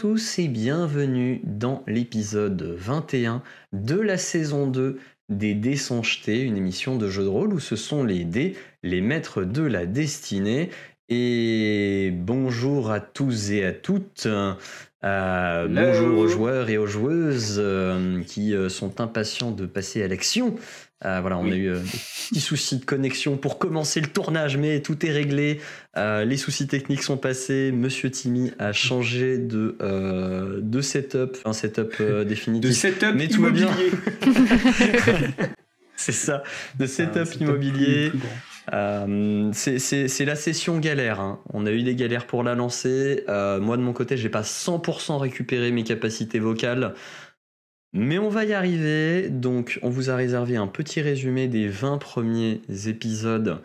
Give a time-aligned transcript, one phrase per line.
[0.00, 3.42] tous et bienvenue dans l'épisode 21
[3.74, 7.60] de la saison 2 des Dés sont jetés, une émission de jeu de rôle où
[7.60, 10.70] ce sont les dés, les maîtres de la destinée.
[11.10, 14.26] Et bonjour à tous et à toutes.
[15.04, 20.08] Euh, bonjour aux joueurs et aux joueuses euh, qui euh, sont impatients de passer à
[20.08, 20.56] l'action.
[21.02, 25.06] Voilà, on a eu des petits soucis de connexion pour commencer le tournage, mais tout
[25.06, 25.60] est réglé.
[25.96, 27.72] les soucis techniques sont passés.
[27.72, 29.76] Monsieur Timmy a changé de,
[30.60, 32.70] de setup, un setup définitif.
[32.70, 33.70] De setup mais tout va bien.
[35.96, 36.42] C'est ça,
[36.78, 38.10] de setup immobilier.
[38.72, 41.20] Euh, c'est la session galère.
[41.20, 41.40] Hein.
[41.52, 43.24] On a eu des galères pour la lancer.
[43.28, 46.94] Euh, moi, de mon côté, j'ai pas 100% récupéré mes capacités vocales.
[47.92, 49.28] Mais on va y arriver.
[49.28, 53.60] Donc, on vous a réservé un petit résumé des 20 premiers épisodes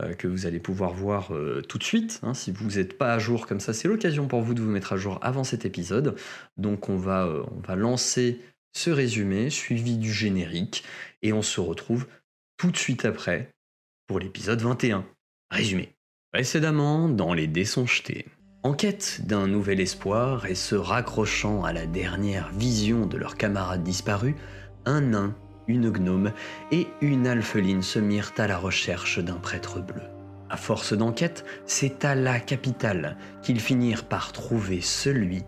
[0.00, 1.32] euh, que vous allez pouvoir voir
[1.68, 2.20] tout de suite.
[2.22, 2.34] Hein.
[2.34, 4.92] Si vous n'êtes pas à jour comme ça, c'est l'occasion pour vous de vous mettre
[4.92, 6.16] à jour avant cet épisode.
[6.56, 8.40] Donc, on va, on va lancer
[8.72, 10.84] ce résumé suivi du générique
[11.22, 12.06] et on se retrouve
[12.56, 13.50] tout de suite après
[14.06, 15.06] pour l'épisode 21.
[15.50, 15.94] Résumé.
[16.32, 18.26] Précédemment, dans Les Dés sont jetés.
[18.62, 23.82] En quête d'un nouvel espoir et se raccrochant à la dernière vision de leurs camarades
[23.82, 24.34] disparus,
[24.84, 25.34] un nain,
[25.66, 26.32] une gnome
[26.70, 30.02] et une alpheline se mirent à la recherche d'un prêtre bleu.
[30.50, 35.42] À force d'enquête, c'est à la capitale qu'ils finirent par trouver celui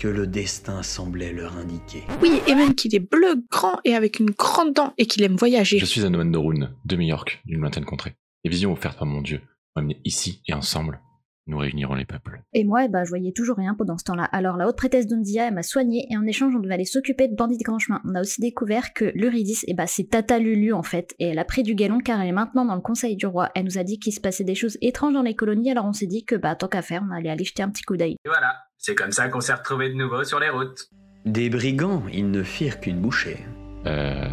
[0.00, 2.02] que le destin semblait leur indiquer.
[2.20, 5.36] Oui, et même qu'il est bleu, grand et avec une grande dent et qu'il aime
[5.36, 5.78] voyager.
[5.78, 8.16] Je suis un de Norun, de New York, d'une lointaine contrée.
[8.42, 9.42] Les visions offertes par mon Dieu
[9.76, 11.00] m'ont ici et ensemble,
[11.46, 12.40] nous réunirons les peuples.
[12.52, 14.24] Et moi, eh ben, je voyais toujours rien pendant ce temps-là.
[14.24, 17.34] Alors la haute prêtresse d'Ondia, m'a soigné et en échange, on devait aller s'occuper de
[17.34, 18.00] bandits de grand chemin.
[18.04, 21.38] On a aussi découvert que l'Eurydice, eh ben, c'est Tata Lulu en fait, et elle
[21.38, 23.50] a pris du galon car elle est maintenant dans le conseil du roi.
[23.54, 25.92] Elle nous a dit qu'il se passait des choses étranges dans les colonies, alors on
[25.92, 28.16] s'est dit que bah tant qu'à faire, on allait aller jeter un petit coup d'œil.
[28.24, 30.88] Et voilà, c'est comme ça qu'on s'est retrouvés de nouveau sur les routes.
[31.24, 33.38] Des brigands, ils ne firent qu'une bouchée.
[33.86, 34.28] Euh.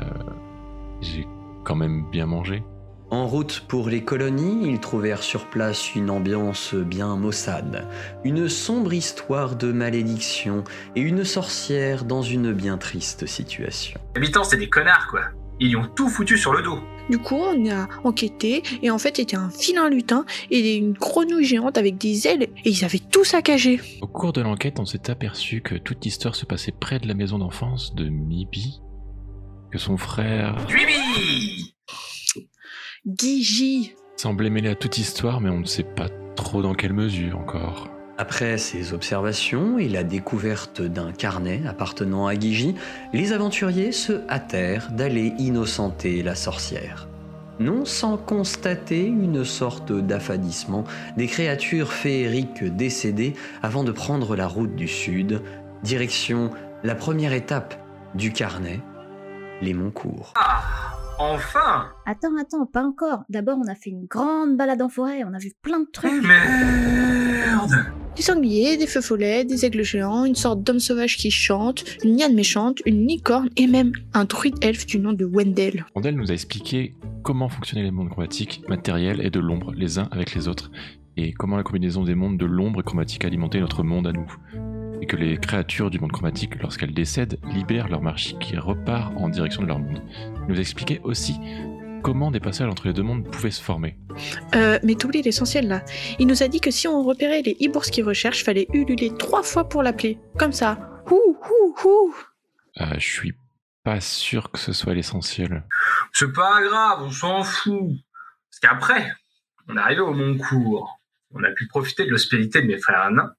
[1.02, 1.26] J'ai
[1.64, 2.64] quand même bien mangé.
[3.11, 7.87] En route pour les colonies, ils trouvèrent sur place une ambiance bien maussade,
[8.23, 10.64] une sombre histoire de malédiction
[10.95, 13.99] et une sorcière dans une bien triste situation.
[14.15, 15.21] Les habitants, c'est des connards, quoi.
[15.59, 16.80] Ils ont tout foutu sur le dos.
[17.09, 21.45] Du coup, on a enquêté et en fait, c'était un filin lutin et une grenouille
[21.45, 23.81] géante avec des ailes et ils avaient tout saccagé.
[24.02, 27.15] Au cours de l'enquête, on s'est aperçu que toute l'histoire se passait près de la
[27.15, 28.81] maison d'enfance de Mibi,
[29.71, 30.55] que son frère...
[30.67, 31.73] Mibi
[33.08, 37.39] Guy Semblait mêlé à toute histoire, mais on ne sait pas trop dans quelle mesure
[37.39, 37.87] encore.
[38.17, 42.76] Après ces observations et la découverte d'un carnet appartenant à Guigi,
[43.14, 47.08] les aventuriers se hâtèrent d'aller innocenter la sorcière.
[47.61, 50.83] Non sans constater une sorte d'affadissement
[51.15, 53.33] des créatures féeriques décédées
[53.64, 55.42] avant de prendre la route du sud,
[55.83, 56.49] direction
[56.83, 57.76] la première étape
[58.14, 58.82] du carnet,
[59.61, 60.33] les Montcourt.
[60.36, 60.89] Ah,
[61.20, 63.24] enfin Attends, attends, pas encore.
[63.30, 66.24] D'abord, on a fait une grande balade en forêt, on a vu plein de trucs.
[66.24, 67.72] Merde
[68.16, 72.18] Des sangliers, des feux follets, des aigles géants, une sorte d'homme sauvage qui chante, une
[72.18, 75.86] liane méchante, une licorne et même un druide elfe du nom de Wendell.
[75.96, 80.08] Wendell nous a expliqué comment fonctionnaient les mondes chromatiques, matériels et de l'ombre les uns
[80.12, 80.72] avec les autres,
[81.18, 84.34] et comment la combinaison des mondes de l'ombre et chromatique alimentait notre monde à nous.
[85.02, 89.30] Et que les créatures du monde chromatique, lorsqu'elles décèdent, libèrent leur magie qui repart en
[89.30, 90.02] direction de leur monde.
[90.49, 91.39] Il nous a expliqué aussi
[92.02, 93.99] comment des passages entre les deux mondes pouvaient se former.
[94.55, 95.86] Euh, mais t'oublies l'essentiel là.
[96.17, 99.43] Il nous a dit que si on repérait les e qu'il recherche, fallait ululer trois
[99.43, 100.17] fois pour l'appeler.
[100.39, 101.04] Comme ça.
[101.11, 102.15] Hou, hou, hou.
[102.82, 103.36] Euh, je suis
[103.83, 105.67] pas sûr que ce soit l'essentiel.
[106.14, 107.92] C'est pas grave, on s'en fout.
[108.49, 109.14] Parce qu'après,
[109.67, 110.99] on est arrivé au Montcourt.
[111.30, 113.33] On a pu profiter de l'hospitalité de mes frères nains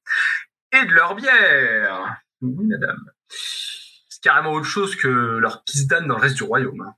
[0.80, 2.20] et de leur bière.
[2.40, 3.04] Oui, madame.
[3.28, 6.82] C'est carrément autre chose que leur pisse d'âne dans le reste du royaume.
[6.82, 6.94] hein.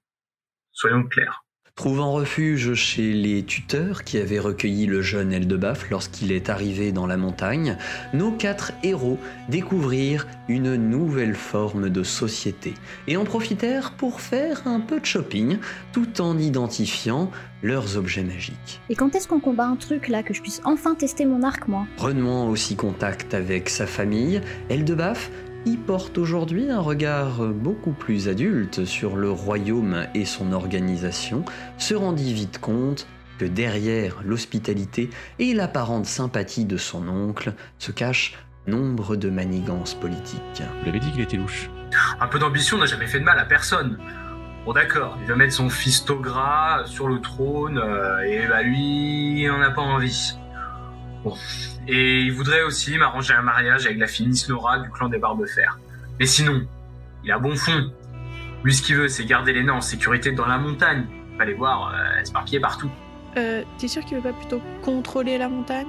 [0.73, 1.45] Soyons clairs.
[1.75, 7.07] Trouvant refuge chez les tuteurs qui avaient recueilli le jeune Eldebaf lorsqu'il est arrivé dans
[7.07, 7.79] la montagne,
[8.13, 9.19] nos quatre héros
[9.49, 12.75] découvrirent une nouvelle forme de société
[13.09, 15.59] et en profitèrent pour faire un peu de shopping
[15.93, 17.31] tout en identifiant
[17.63, 18.81] leurs objets magiques.
[18.91, 21.69] Et quand est-ce qu'on combat un truc là, que je puisse enfin tester mon arc,
[21.69, 21.87] moi?
[21.97, 25.31] Renouant aussi contact avec sa famille, Eldebaf
[25.65, 31.45] y porte aujourd'hui un regard beaucoup plus adulte sur le royaume et son organisation,
[31.79, 33.07] se rendit vite compte
[33.39, 38.35] que derrière l'hospitalité et l'apparente sympathie de son oncle se cachent
[38.67, 40.63] nombre de manigances politiques.
[40.81, 41.71] Vous l'avez dit qu'il était louche.
[42.21, 43.99] Un peu d'ambition n'a jamais fait de mal à personne.
[44.65, 49.43] Bon d'accord, il veut mettre son fils gras sur le trône, euh, et bah lui,
[49.43, 50.37] il en a pas envie.
[51.25, 51.35] Bon.
[51.89, 55.79] Et il voudrait aussi m'arranger un mariage avec la fille Nisnora du clan des Barbes-Fer.
[56.21, 56.63] Mais sinon,
[57.25, 57.91] il a bon fond.
[58.63, 61.07] Lui, ce qu'il veut, c'est garder les nains en sécurité dans la montagne.
[61.37, 62.91] Pas les voir euh, partout.
[63.37, 65.89] Euh, T'es sûr qu'il veut pas plutôt contrôler la montagne?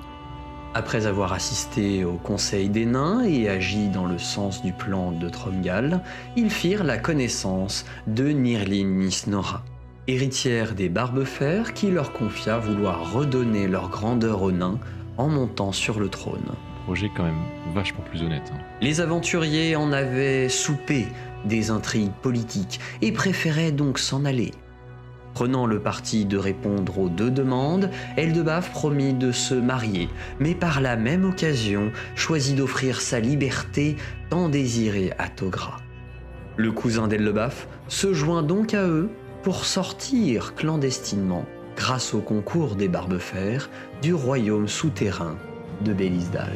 [0.76, 5.30] Après avoir assisté au conseil des nains et agi dans le sens du plan de
[5.30, 6.02] Tromgal,
[6.36, 9.64] ils firent la connaissance de Nirlin Nisnora,
[10.08, 14.80] héritière des Barbefers qui leur confia vouloir redonner leur grandeur aux nains
[15.18, 16.52] en montant sur le trône.
[16.86, 17.44] Projet quand même
[17.74, 18.52] vachement plus honnête.
[18.54, 18.60] hein.
[18.82, 21.08] Les aventuriers en avaient soupé
[21.46, 24.52] des intrigues politiques et préféraient donc s'en aller.
[25.34, 30.08] Prenant le parti de répondre aux deux demandes, Eldebaf promit de se marier,
[30.40, 33.96] mais par la même occasion choisit d'offrir sa liberté
[34.30, 35.78] tant désirée à Togra.
[36.56, 39.10] Le cousin d'Eldebaf se joint donc à eux
[39.42, 41.46] pour sortir clandestinement,
[41.76, 43.70] grâce au concours des Barbefers,
[44.02, 45.38] du royaume souterrain
[45.82, 46.54] de Bélisdal.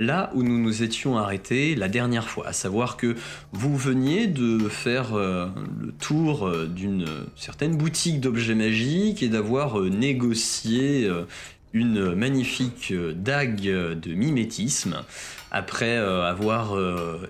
[0.00, 3.14] Là où nous nous étions arrêtés la dernière fois, à savoir que
[3.52, 5.46] vous veniez de faire euh,
[5.80, 7.06] le tour euh, d'une
[7.36, 11.08] certaine boutique d'objets magiques et d'avoir euh, négocié
[11.72, 15.02] une magnifique dague de mimétisme
[15.52, 16.76] après avoir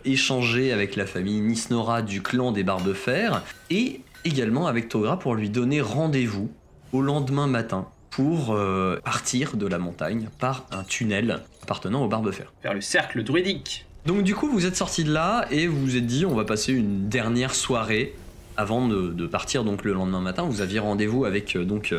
[0.04, 5.50] échangé avec la famille Nisnora du clan des Barbefers et également avec Togra pour lui
[5.50, 6.50] donner rendez-vous
[6.92, 12.52] au lendemain matin pour euh, partir de la montagne par un tunnel appartenant aux Barbefers.
[12.62, 13.86] Vers le cercle druidique.
[14.06, 16.44] Donc du coup, vous êtes sorti de là et vous vous êtes dit, on va
[16.44, 18.14] passer une dernière soirée
[18.56, 20.42] avant de, de partir donc le lendemain matin.
[20.42, 21.94] Vous aviez rendez-vous avec euh, donc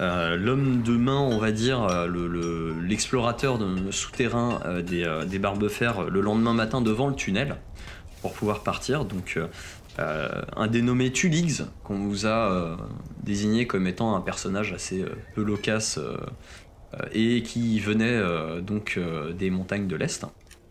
[0.00, 6.02] euh, l'homme de main, on va dire, le- le- l'explorateur de- souterrain des, des Barbefers
[6.10, 7.56] le lendemain matin devant le tunnel
[8.20, 9.04] pour pouvoir partir.
[9.04, 9.38] Donc
[9.98, 12.76] euh, un dénommé Tulix qu'on vous a euh,
[13.22, 15.98] désigné comme étant un personnage assez euh, peu loquace
[17.12, 18.22] et qui venait
[18.62, 19.00] donc
[19.36, 20.24] des montagnes de l'Est.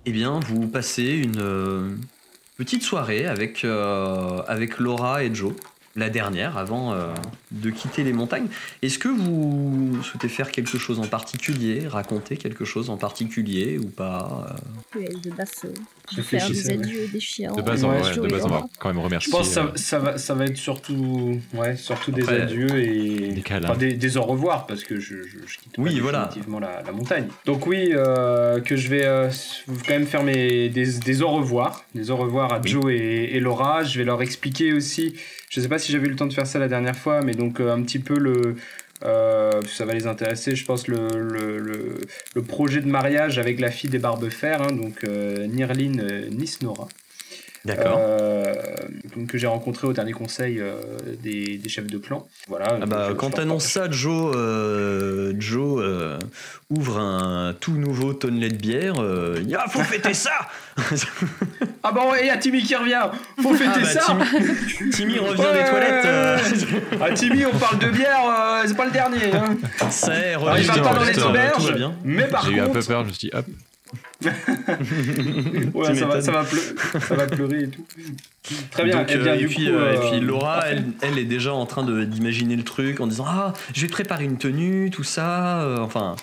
[0.05, 1.99] Eh bien, vous passez une
[2.55, 3.65] petite soirée avec,
[4.47, 5.51] avec Laura et Joe,
[5.97, 6.95] la dernière, avant
[7.51, 8.47] de quitter les montagnes.
[8.81, 13.89] Est-ce que vous souhaitez faire quelque chose en particulier, raconter quelque chose en particulier ou
[13.89, 14.55] pas
[16.15, 17.55] Je faire des adieux déchirants.
[17.55, 19.31] De base, Ouais, on, ouais, de base, on va quand même Je remercier.
[19.31, 22.77] pense que ça, euh, ça va, ça va être surtout, ouais, surtout des Après, adieux
[22.77, 23.69] et des câlins.
[23.69, 26.25] enfin, des, des au revoir parce que je, je, je quitte pas Oui, voilà.
[26.25, 27.27] définitivement la, la montagne.
[27.45, 29.29] Donc oui, euh, que je vais euh,
[29.87, 32.69] quand même faire mes, des, des au revoir, des au revoir à Oui.
[32.69, 33.83] Joe et, et Laura.
[33.83, 35.15] Je vais leur expliquer aussi.
[35.49, 37.33] Je sais pas si j'avais eu le temps de faire ça la dernière fois, mais
[37.33, 38.55] donc euh, un petit peu le
[39.05, 41.97] euh, ça va les intéresser, je pense, le, le,
[42.35, 46.87] le, projet de mariage avec la fille des Barbefers, hein, donc euh, Nirlin euh, Nisnora.
[47.65, 47.97] D'accord.
[47.97, 48.43] Euh,
[49.15, 50.73] donc, que j'ai rencontré au dernier conseil euh,
[51.21, 52.27] des, des chefs de clan.
[52.49, 52.77] Voilà.
[52.81, 56.19] Ah bah, Je- je quand t'annonces ça, Joe, euh, Joe euh,
[56.69, 58.95] ouvre un tout nouveau tonnelet de bière.
[58.99, 60.31] Euh, il dit, ah, faut fêter ça
[61.83, 63.01] Ah bon, et il y a Timmy qui revient
[63.41, 64.01] Faut fêter Ah bah, ça
[64.77, 65.63] Timmy, Timmy revient Ouais.
[65.63, 66.05] des toilettes.
[66.05, 66.37] euh,
[67.01, 69.33] Ah Timmy, on parle de bière, euh, c'est pas le dernier.
[69.33, 69.89] Hein.
[69.89, 71.13] ça est, Alors, il va pas dans les
[71.69, 71.95] euh, bien.
[72.03, 73.45] mais par J'ai eu un peu contre, peur, je me suis dit, hop,
[75.73, 77.85] ouais, ça, va, ça, va pleu- ça va pleurer et tout.
[78.71, 78.97] Très bien.
[78.99, 81.25] Donc, eh bien, euh, et, puis, coup, euh, et euh, puis Laura, elle, elle est
[81.25, 85.03] déjà en train d'imaginer le truc en disant Ah, je vais préparer une tenue, tout
[85.03, 85.77] ça.
[85.81, 86.15] enfin,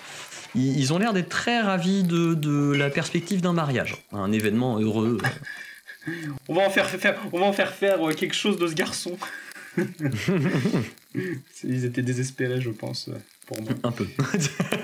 [0.55, 4.79] ils, ils ont l'air d'être très ravis de, de la perspective d'un mariage, un événement
[4.79, 5.17] heureux.
[6.47, 9.19] On va en faire, faire, on va en faire faire quelque chose de ce garçon.
[11.63, 13.07] Ils étaient désespérés, je pense,
[13.51, 13.73] pour moi.
[13.83, 14.07] un peu.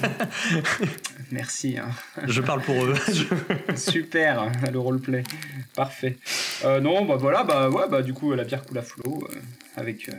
[1.31, 1.77] Merci.
[1.77, 1.89] hein.
[2.27, 2.93] je parle pour eux.
[3.75, 5.24] Super, le roleplay.
[5.74, 6.17] Parfait.
[6.65, 9.36] Euh, non, bah voilà, bah ouais, bah du coup, la bière coule à flot euh,
[9.75, 10.13] avec euh,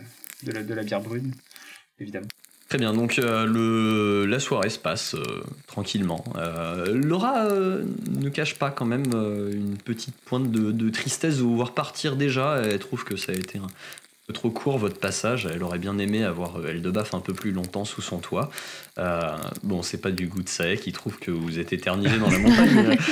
[0.45, 1.33] de, la, de la bière brune,
[2.01, 2.29] évidemment.
[2.69, 5.17] Très bien, donc le, la soirée se passe
[5.67, 6.23] tranquillement.
[6.87, 11.73] Laura ne cache pas quand même une petite pointe de, de tristesse de vous voir
[11.73, 12.61] partir déjà.
[12.63, 13.69] Elle trouve que ça a été un
[14.29, 15.49] peu trop court votre passage.
[15.53, 18.51] Elle aurait bien aimé avoir euh, Eldebaf un peu plus longtemps sous son toit.
[18.99, 22.31] Euh, bon, c'est pas du goût de ça, qui trouve que vous êtes éternisé dans
[22.31, 22.99] la montagne.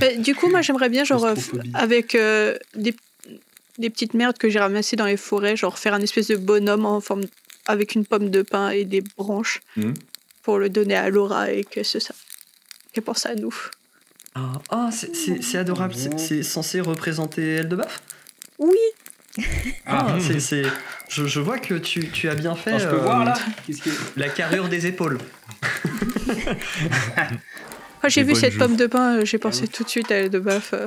[0.00, 1.34] Bah, du coup, moi, j'aimerais bien, genre, euh,
[1.74, 2.94] avec euh, des,
[3.78, 6.84] des petites merdes que j'ai ramassées dans les forêts, genre faire un espèce de bonhomme
[6.84, 7.22] en forme
[7.66, 9.94] avec une pomme de pin et des branches Mhm.
[10.42, 12.14] pour le donner à Laura et que ce ça
[12.92, 13.54] qu'elle pense à nous.
[14.34, 15.94] Ah, ah, c'est- adorable.
[15.96, 18.02] C'est- C'est censé représenter Eldebaf
[18.58, 18.76] Oui,
[19.86, 20.62] Ah, c'est- c'est.
[21.08, 23.34] Je, je vois que tu, tu as bien fait Attends, je peux euh, voir là
[23.66, 23.90] Qu'est-ce que...
[24.16, 25.18] la carrure des épaules.
[28.02, 30.38] Ah, j'ai vu cette pomme de pain, euh, j'ai pensé tout de suite à de
[30.38, 30.72] baf.
[30.74, 30.86] euh.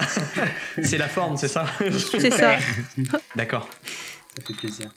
[0.82, 1.66] C'est la forme, c'est ça?
[2.18, 2.56] C'est ça.
[3.36, 3.68] D'accord.
[4.38, 4.90] Ça fait plaisir.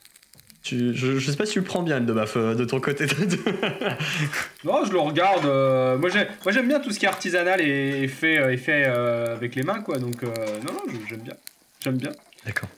[0.62, 3.06] Tu- je, je sais pas si tu le prends bien, Eldebaf, euh, de ton côté.
[4.66, 5.46] Non, je le regarde.
[5.46, 8.58] euh, moi, j'aime, moi, j'aime bien tout ce qui est artisanal et, et fait, et
[8.58, 9.98] fait euh, avec les mains, quoi.
[10.00, 10.28] Donc, euh,
[10.68, 11.34] non, non, j'aime bien.
[11.82, 12.12] J'aime bien.
[12.46, 12.70] D'accord.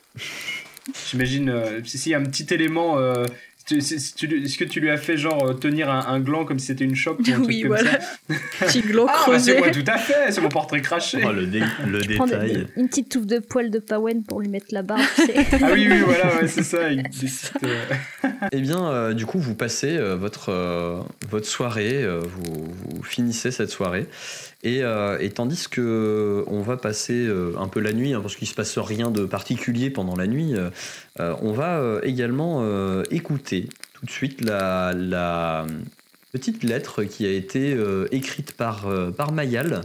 [1.09, 2.97] J'imagine euh, si s'il y a un petit élément.
[2.97, 3.25] euh,
[3.67, 6.43] si si- si Est-ce que tu lui as fait genre euh, tenir un, un gland
[6.45, 8.01] comme si c'était une chope ou un truc Oui, comme voilà.
[8.01, 10.31] ça Petit gland Ah, bah, c'est moi tout à fait.
[10.31, 11.19] C'est mon portrait craché.
[11.23, 12.67] Oh, le, dé- le Prends de- détail.
[12.75, 15.33] une petite touffe de poils de Pawen pour lui mettre la barbe, sais.
[15.61, 16.89] Ah oui, oui, voilà, ouais, c'est ça.
[16.89, 17.83] petites, euh,
[18.51, 20.99] Eh bien, euh, du coup, vous passez euh, votre, euh,
[21.29, 24.07] votre soirée, euh, vous, vous finissez cette soirée,
[24.63, 28.35] et, euh, et tandis que on va passer euh, un peu la nuit, hein, parce
[28.35, 30.69] qu'il se passe rien de particulier pendant la nuit, euh,
[31.19, 35.65] euh, on va euh, également euh, écouter tout de suite la, la
[36.31, 39.81] petite lettre qui a été euh, écrite par, euh, par Mayal.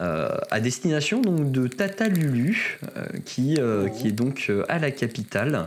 [0.00, 4.78] euh, à destination donc de Tata Lulu, euh, qui, euh, qui est donc euh, à
[4.78, 5.66] la capitale.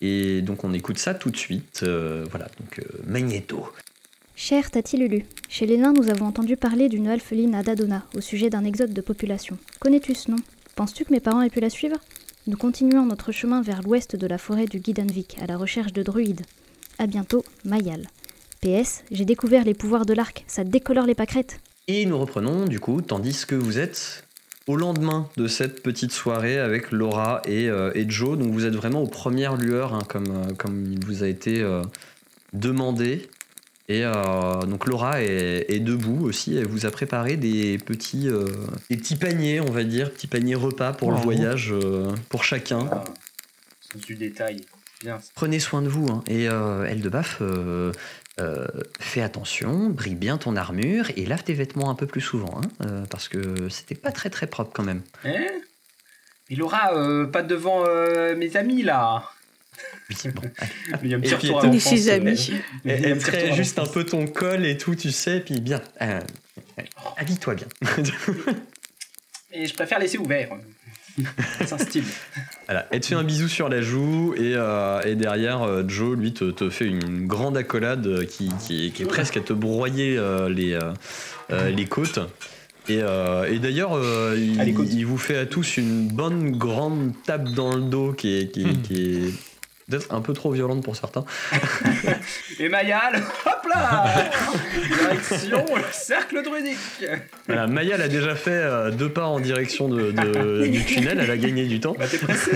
[0.00, 1.80] Et donc on écoute ça tout de suite.
[1.82, 3.72] Euh, voilà, donc euh, Magneto.
[4.40, 8.20] Cher Tati Lulu, chez les nains, nous avons entendu parler d'une alpheline à Dadona au
[8.20, 9.58] sujet d'un exode de population.
[9.80, 10.36] Connais-tu ce nom?
[10.76, 11.96] Penses-tu que mes parents aient pu la suivre?
[12.46, 16.04] Nous continuons notre chemin vers l'ouest de la forêt du Guidanvik à la recherche de
[16.04, 16.42] druides.
[17.00, 18.06] À bientôt, Mayal.
[18.60, 21.58] PS, j'ai découvert les pouvoirs de l'arc, ça décolore les pâquerettes.
[21.88, 24.22] Et nous reprenons du coup, tandis que vous êtes
[24.68, 28.38] au lendemain de cette petite soirée avec Laura et, euh, Joe.
[28.38, 31.60] Donc vous êtes vraiment aux premières lueurs, hein, comme, euh, comme il vous a été
[31.60, 31.82] euh,
[32.52, 33.28] demandé.
[33.90, 34.12] Et euh,
[34.66, 36.56] donc Laura est, est debout aussi.
[36.56, 38.44] Elle vous a préparé des petits, euh,
[38.90, 42.86] des petits paniers, on va dire, petits paniers repas pour le voyage euh, pour chacun.
[42.92, 43.04] ah,
[44.06, 44.60] du détail.
[45.00, 45.18] Bien.
[45.34, 46.06] Prenez soin de vous.
[46.10, 46.22] hein.
[46.28, 47.92] Et Eldebaf, euh,
[48.40, 48.66] euh,
[49.00, 52.60] fais attention, brille bien ton armure et lave tes vêtements un peu plus souvent.
[52.80, 55.02] hein, parce que c'était pas très très propre quand même.
[55.24, 55.46] Hein?
[56.50, 56.90] Mais Laura,
[57.32, 57.84] pas devant
[58.36, 59.24] mes amis là.
[61.02, 62.50] Il y a un petit Et puis, à six euh, amis.
[62.84, 65.82] Elle, un elle juste un peu ton col et tout, tu sais, puis bien.
[66.00, 66.20] euh,
[67.16, 67.66] Habille-toi bien.
[69.52, 70.50] Et je préfère laisser ouvert.
[71.58, 72.04] C'est un style.
[72.66, 76.16] voilà, elle te fait un bisou sur la joue et, euh, et derrière, euh, Joe,
[76.16, 79.52] lui, te, te fait une grande accolade euh, qui, qui, qui est presque à te
[79.52, 80.92] broyer euh, les, euh,
[81.50, 82.20] euh, les côtes.
[82.88, 84.62] Et, euh, et d'ailleurs, euh, il,
[84.92, 88.62] il vous fait à tous une bonne grande tape dans le dos qui est, qui
[88.62, 89.32] est, qui est
[89.88, 91.24] peut-être un peu trop violente pour certains.
[92.60, 93.16] Et Mayal,
[93.46, 94.04] hop là
[94.88, 96.76] Direction le cercle druidique.
[97.46, 101.30] Voilà, Maya l'a déjà fait euh, deux pas en direction de, de- du tunnel, elle
[101.30, 101.94] a gagné du temps.
[101.98, 102.50] Bah t'es pressé.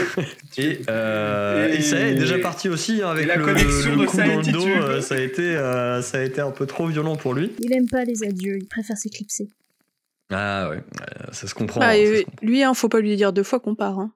[0.58, 4.00] Et, euh, Et- et ça est déjà parti aussi hein, avec la le, connexion le
[4.02, 4.66] de coup dans le dos.
[4.68, 7.52] Euh, ça, a été, euh, ça a été un peu trop violent pour lui.
[7.60, 9.48] Il aime pas les adieux, il préfère s'éclipser.
[10.34, 11.80] Ah ouais, euh, ça se comprend.
[11.80, 12.46] Bah, hein, ça se comprend.
[12.46, 13.98] lui, hein, faut pas lui dire deux fois qu'on part.
[13.98, 14.12] hein.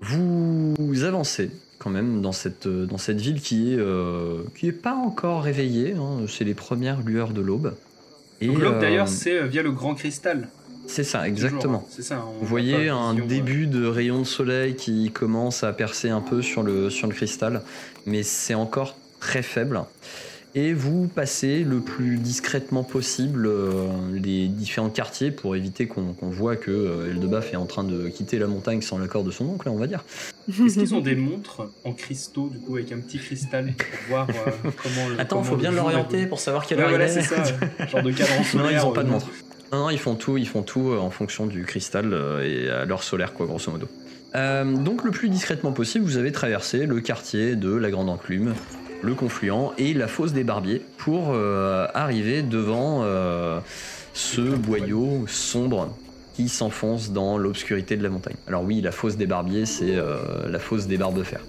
[0.00, 4.94] Vous avancez quand même dans cette, dans cette ville qui est, euh, qui est pas
[4.94, 5.92] encore réveillée.
[5.92, 7.74] hein, c'est les premières lueurs de l'aube.
[8.40, 10.48] Et, l'aube euh, d'ailleurs c'est euh, via le grand cristal.
[10.86, 11.82] C'est ça, exactement.
[11.84, 11.90] hein.
[11.90, 12.24] C'est ça.
[12.40, 16.20] Vous voyez un vision, euh, début de rayon de soleil qui commence à percer un
[16.20, 17.62] peu sur le, sur le cristal,
[18.04, 19.82] mais c'est encore très faible.
[20.58, 26.30] Et vous passez le plus discrètement possible euh, les différents quartiers pour éviter qu'on qu'on
[26.30, 29.44] voit que euh, Eldebaf est en train de quitter la montagne sans l'accord de son
[29.44, 30.02] oncle, on va dire.
[30.48, 34.28] Est-ce qu'ils ont des montres en cristaux du coup avec un petit cristal pour voir
[34.30, 36.88] euh, comment le Attends, comment faut le bien jour l'orienter pour savoir quelle Ouais, heure
[36.90, 37.20] voilà, il est.
[37.22, 37.42] c'est ça.
[37.86, 38.70] Genre de cadran Non, solaire.
[38.82, 39.26] ils ont pas de euh, montre.
[39.72, 42.70] Non, non, ils font tout, ils font tout euh, en fonction du cristal euh, et
[42.70, 43.88] à l'heure solaire, quoi, grosso modo.
[44.34, 48.54] Euh, donc, le plus discrètement possible, vous avez traversé le quartier de la Grande Enclume,
[49.06, 53.60] le Confluent et la Fosse des Barbiers pour euh, arriver devant euh,
[54.12, 55.96] ce boyau sombre
[56.34, 58.36] qui s'enfonce dans l'obscurité de la montagne.
[58.46, 61.40] Alors oui, la Fosse des Barbiers, c'est euh, la Fosse des Barbefers.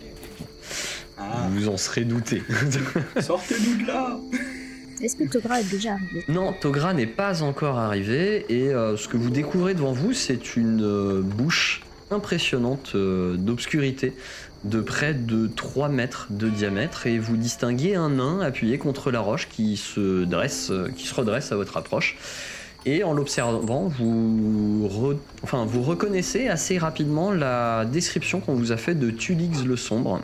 [1.17, 2.41] Ah, Vous en serez douté.
[3.19, 4.17] sortez-nous de là
[5.01, 6.23] Est-ce que Togra est déjà arrivé?
[6.29, 10.55] Non, Togra n'est pas encore arrivé et euh, ce que vous découvrez devant vous, c'est
[10.55, 14.13] une euh, bouche impressionnante euh, d'obscurité
[14.63, 19.19] de près de 3 mètres de diamètre et vous distinguez un nain appuyé contre la
[19.19, 22.17] roche qui se dresse, euh, qui se redresse à votre approche.
[22.85, 24.87] Et en l'observant, vous,
[25.43, 30.21] reconnaissez assez rapidement la description qu'on vous a faite de Tulix le Sombre.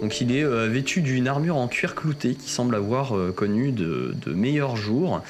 [0.00, 4.14] Donc il est euh, vêtu d'une armure en cuir clouté qui semble avoir connu de
[4.32, 5.22] meilleurs jours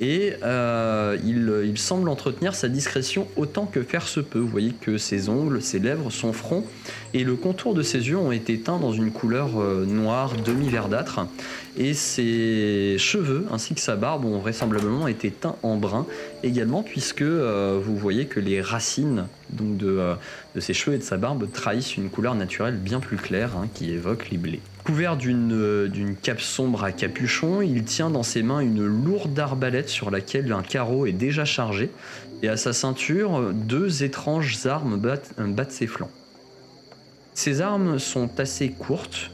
[0.00, 4.38] Et euh, il, il semble entretenir sa discrétion autant que faire se peut.
[4.38, 6.64] Vous voyez que ses ongles, ses lèvres, son front
[7.12, 11.26] et le contour de ses yeux ont été teints dans une couleur euh, noire demi-verdâtre.
[11.76, 16.06] Et ses cheveux ainsi que sa barbe ont vraisemblablement été teints en brun
[16.42, 19.26] également, puisque euh, vous voyez que les racines
[19.60, 20.14] euh,
[20.54, 23.68] de ses cheveux et de sa barbe trahissent une couleur naturelle bien plus claire hein,
[23.74, 24.60] qui évoque les blés.
[24.84, 30.10] Couvert d'une cape sombre à capuchon, il tient dans ses mains une lourde arbalète sur
[30.10, 31.90] laquelle un carreau est déjà chargé,
[32.42, 36.10] et à sa ceinture, deux étranges armes battent ses flancs.
[37.34, 39.30] Ces armes sont assez courtes,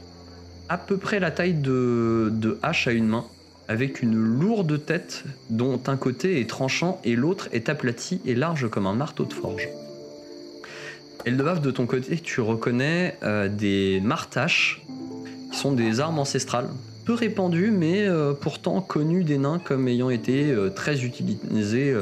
[0.69, 3.25] à peu près la taille de, hache à une main,
[3.67, 8.69] avec une lourde tête dont un côté est tranchant et l'autre est aplati et large
[8.69, 9.67] comme un marteau de forge.
[11.25, 14.81] Eldebaf, de ton côté, tu reconnais euh, des martaches,
[15.51, 16.69] qui sont des armes ancestrales,
[17.03, 21.93] peu répandues, mais euh, pourtant connues des nains comme ayant été euh, très utilisées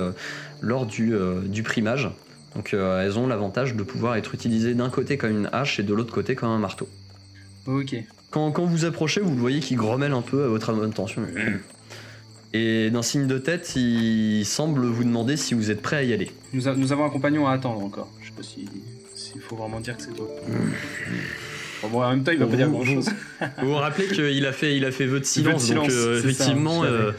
[0.62, 2.12] lors du primage.
[2.56, 5.84] Donc euh, elles ont l'avantage de pouvoir être utilisées d'un côté comme une hache et
[5.84, 6.88] de l'autre côté comme un marteau.
[7.68, 7.96] Ok.
[8.32, 11.24] Quand, quand vous approchez, vous le voyez qui grommelle un peu à votre intention.
[12.54, 16.14] Et d'un signe de tête, il semble vous demander si vous êtes prêt à y
[16.14, 16.32] aller.
[16.54, 18.08] Nous, a- nous avons un compagnon à attendre encore.
[18.22, 18.70] Je sais pas si-
[19.14, 20.28] s'il faut vraiment dire que c'est toi.
[21.82, 23.10] Bon, bon, en même temps, il va pas dire grand chose.
[23.62, 26.20] Vous vous rappelez qu'il a fait, il a fait vœu de silence, silence, donc euh,
[26.20, 27.12] effectivement, euh,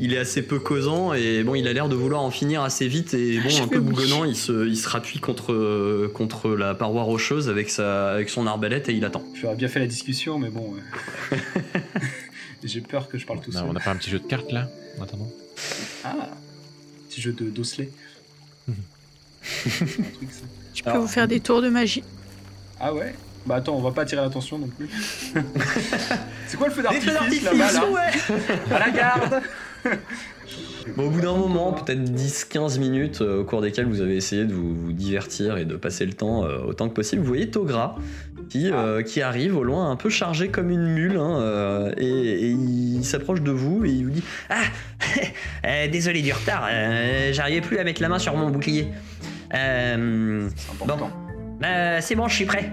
[0.00, 2.88] il est assez peu causant et bon, il a l'air de vouloir en finir assez
[2.88, 6.74] vite et bon, Je un peu bougonnant, il se, il se rappuie contre, contre la
[6.74, 9.22] paroi rocheuse avec, sa, avec son arbalète et il attend.
[9.40, 10.74] J'aurais bien fait la discussion, mais bon.
[11.32, 11.36] euh,
[12.64, 13.68] J'ai peur que je parle tout Non, seul.
[13.68, 15.30] on n'a pas un petit jeu de cartes là en attendant?
[16.04, 16.30] Ah
[17.08, 17.90] Petit jeu de d'osselet.
[18.68, 18.74] Mhm.
[20.74, 22.04] Je peux Alors- vous faire des tours de magie.
[22.78, 23.14] Ah ouais?
[23.46, 24.88] Bah attends, on va pas attirer l'attention non plus.
[26.46, 27.90] c'est quoi le feu d'artifice d'artifice, là-bas là?
[27.90, 29.42] ouais À la garde
[30.96, 34.44] Bon, au bout d'un moment, peut-être 10-15 minutes euh, au cours desquelles vous avez essayé
[34.44, 37.50] de vous, vous divertir et de passer le temps euh, autant que possible, vous voyez
[37.50, 37.96] Togra
[38.48, 42.50] qui, euh, qui arrive au loin un peu chargé comme une mule hein, et, et
[42.50, 44.62] il s'approche de vous et il vous dit Ah
[45.88, 46.68] Désolé du retard,
[47.32, 48.88] j'arrivais plus à mettre la main sur mon bouclier.
[49.52, 49.96] C'est
[52.16, 52.72] bon, je suis prêt.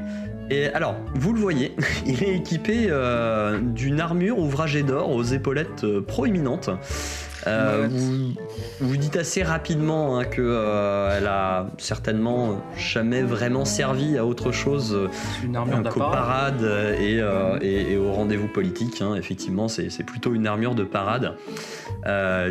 [0.49, 5.83] Et alors, vous le voyez, il est équipé euh, d'une armure ouvragée d'or aux épaulettes
[5.83, 6.69] euh, proéminentes.
[7.45, 8.33] Euh, vous,
[8.81, 14.51] vous dites assez rapidement hein, que euh, elle a certainement jamais vraiment servi à autre
[14.51, 15.07] chose euh,
[15.91, 17.21] qu'aux parades et,
[17.61, 19.01] et- et au rendez-vous politique.
[19.01, 19.15] hein.
[19.15, 21.35] Effectivement, c'est plutôt une armure de parade,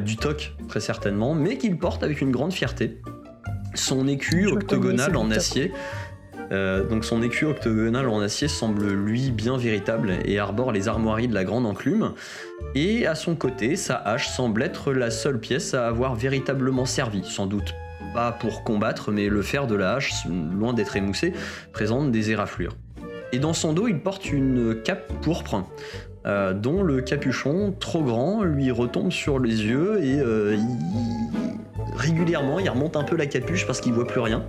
[0.03, 2.99] du toc très certainement, mais qu'il porte avec une grande fierté.
[3.75, 5.73] Son écu Je octogonal en toc.
[6.53, 11.29] Euh, donc son écu octogonal en acier semble lui bien véritable et arbore les armoiries
[11.29, 12.13] de la grande enclume.
[12.75, 17.23] Et à son côté, sa hache semble être la seule pièce à avoir véritablement servi,
[17.25, 17.75] sans doute
[18.15, 21.35] pas pour combattre, mais le fer de la hache, loin d'être émoussé,
[21.73, 22.77] présente des éraflures.
[23.33, 25.65] Et dans son dos, il porte une cape pourpre,
[26.27, 30.57] euh, dont le capuchon, trop grand, lui retombe sur les yeux et euh,
[31.97, 34.45] régulièrement, il remonte un peu la capuche parce qu'il voit plus rien.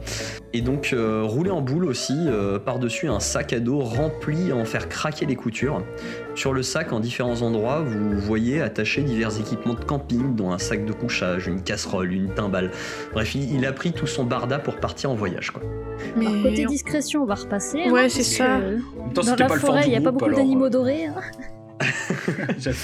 [0.53, 4.55] Et donc, euh, roulé en boule aussi, euh, par-dessus un sac à dos rempli à
[4.55, 5.83] en faire craquer les coutures.
[6.35, 10.57] Sur le sac, en différents endroits, vous voyez attachés divers équipements de camping, dont un
[10.57, 12.71] sac de couchage, une casserole, une timbale.
[13.13, 15.61] Bref, il, il a pris tout son barda pour partir en voyage, quoi.
[16.15, 17.83] Mais Alors, côté discrétion, on va repasser.
[17.87, 18.45] hein, Ouais, c'est ça.
[18.45, 18.79] que En même
[19.13, 21.05] temps, Dans c'était la pas forêt, il n'y a pas beaucoup alors, d'animaux dorés.
[21.05, 21.15] hein.
[21.81, 22.77] euh, j'avoue.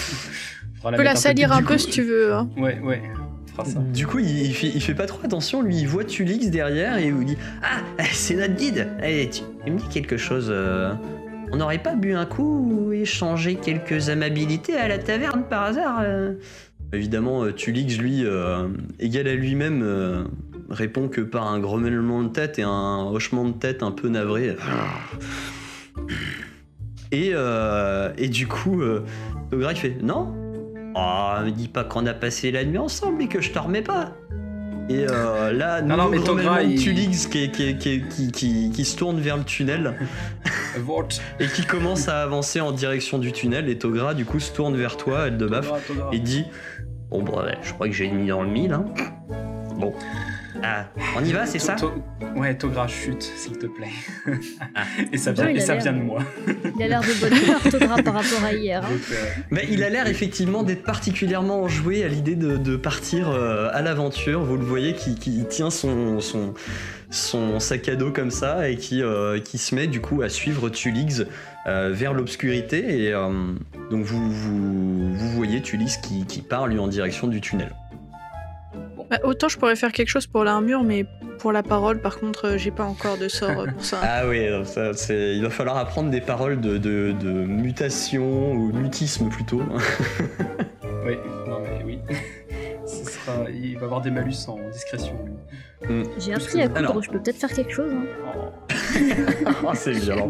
[0.81, 2.33] Faudra tu peux la salir peu un peu si tu veux.
[2.33, 2.49] hein.
[2.57, 3.01] Ouais, ouais.
[3.65, 3.79] Ça.
[3.79, 5.61] Du coup, il, il fait, il fait pas trop attention.
[5.61, 8.87] Lui, il voit Tulix derrière et il vous dit Ah, c'est notre guide.
[9.03, 10.47] Eh, tu, tu me dis quelque chose.
[10.49, 10.93] euh,
[11.51, 15.99] on n'aurait pas bu un coup ou échangé quelques amabilités à la taverne par hasard
[16.01, 16.33] euh?
[16.93, 18.67] Évidemment, euh, Tulix, lui, euh,
[18.99, 20.23] égal à lui-même, euh,
[20.71, 24.55] répond que par un grommelement de tête et un hochement de tête un peu navré.
[27.11, 29.01] Et, euh, et du coup, euh,
[29.51, 30.33] Togra, il fait Non
[30.95, 33.81] Oh, me dis pas qu'on a passé la nuit ensemble et que je te remets
[33.81, 34.13] pas.
[34.89, 39.19] Et euh, là, Non, non, mais Togra, il- Tulix qui, qui, qui, qui, se tourne
[39.19, 39.93] vers le tunnel
[41.39, 43.69] et qui commence à avancer en direction du tunnel.
[43.69, 46.09] Et Togra, du coup, se tourne vers toi, elle de baf, Togra, Togra.
[46.11, 46.45] et dit
[47.09, 48.73] Bon, bah, je crois que j'ai mis dans le mille.
[48.73, 48.85] Hein.
[49.77, 49.93] Bon.
[50.65, 50.85] Ah,
[51.17, 51.75] on y va, c'est ça
[52.37, 53.89] Ouais, Togra, chute, s'il te plaît.
[54.73, 54.83] Ah.
[55.11, 56.21] et ça vient, et ça de moi.
[56.77, 58.83] Il a l'air de bonne humeur, Todra, par rapport à hier.
[58.83, 58.89] hein.
[58.89, 63.29] Donc, euh, Mais il a l'air effectivement d'être particulièrement enjoué à l'idée de, de partir
[63.29, 64.43] euh, à l'aventure.
[64.43, 66.53] Vous le voyez qui, qui tient son, son,
[67.09, 70.29] son sac à dos comme ça et qui, euh, qui se met du coup à
[70.29, 71.25] suivre Tulix
[71.67, 73.03] euh, vers l'obscurité.
[73.03, 73.29] Et euh,
[73.91, 77.73] donc vous, vous, vous voyez Tulix qui, qui part lui en direction du tunnel.
[79.09, 81.05] Bah, autant je pourrais faire quelque chose pour l'armure, mais
[81.39, 83.99] pour la parole, par contre, euh, j'ai pas encore de sort euh, pour ça.
[84.03, 88.71] Ah oui, ça, c'est- il va falloir apprendre des paroles de, de- de mutation ou
[88.73, 89.61] mutisme plutôt.
[91.05, 91.17] Oui,
[91.49, 91.99] non mais oui.
[92.85, 93.49] Ce sera...
[93.51, 95.13] Il va avoir des malus en discrétion.
[95.25, 96.05] lui.
[96.17, 97.03] J'ai appris à coudre, Alors.
[97.03, 97.91] je peux peut-être faire quelque chose.
[97.91, 98.05] hein.
[99.65, 100.29] Oh, c'est violent.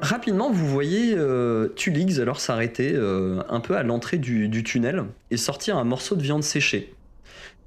[0.00, 5.02] Rapidement, vous voyez euh, Tulix alors s'arrêter euh, un peu à l'entrée du, du tunnel
[5.32, 6.94] et sortir un morceau de viande séchée.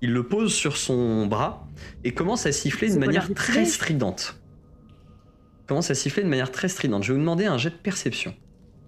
[0.01, 1.67] Il le pose sur son bras
[2.03, 4.35] et commence à siffler de manière très stridente.
[5.67, 7.03] Commence à siffler de manière très stridente.
[7.03, 8.33] Je vais vous demander un jet de perception.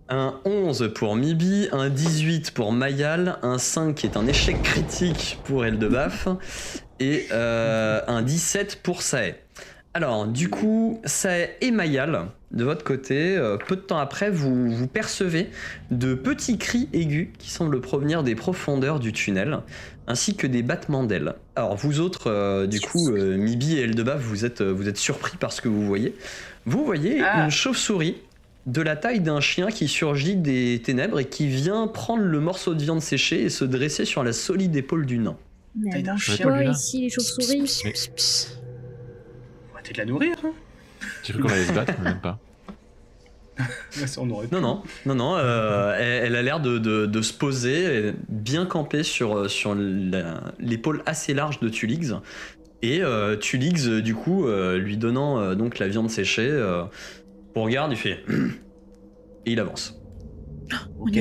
[0.09, 5.39] Un 11 pour Mibi, un 18 pour Mayal, un 5 qui est un échec critique
[5.43, 6.27] pour Eldebaf
[6.99, 9.35] et euh, un 17 pour Sae.
[9.93, 14.71] Alors, du coup, Sae et Mayal, de votre côté, euh, peu de temps après, vous,
[14.71, 15.49] vous percevez
[15.91, 19.59] de petits cris aigus qui semblent provenir des profondeurs du tunnel,
[20.11, 21.33] ainsi que des battements d'ailes.
[21.55, 24.97] Alors, vous autres, euh, du coup, euh, Mibi et Eldebaf, vous êtes, euh, vous êtes
[24.97, 26.13] surpris par ce que vous voyez.
[26.65, 27.45] Vous voyez Ah.
[27.45, 28.17] une chauve-souris
[28.67, 32.75] de la taille d'un chien qui surgit des ténèbres et qui vient prendre le morceau
[32.75, 35.37] de viande séchée et se dresser sur la solide épaule du nain.
[35.75, 37.81] Mais Taille d'un chien, quoi ici, les chauves-souris.
[39.71, 40.35] On va peut-être la nourrir.
[40.43, 40.51] Hein
[41.23, 42.37] J'ai cru qu'on allait se battre, mais même pas.
[43.99, 44.55] Ouais, ça, on aurait pu.
[44.55, 48.65] Non, non, non, non, euh, elle, elle a l'air de, de- de se poser, bien
[48.65, 52.13] campée sur, sur la- l'épaule assez large de Tulix.
[52.81, 56.83] Et euh, Tulix, euh, du coup, euh, lui donnant euh, donc la viande séchée, euh,
[57.55, 58.23] on regarde, il fait.
[59.45, 59.99] Et il avance.
[60.99, 61.19] Ok,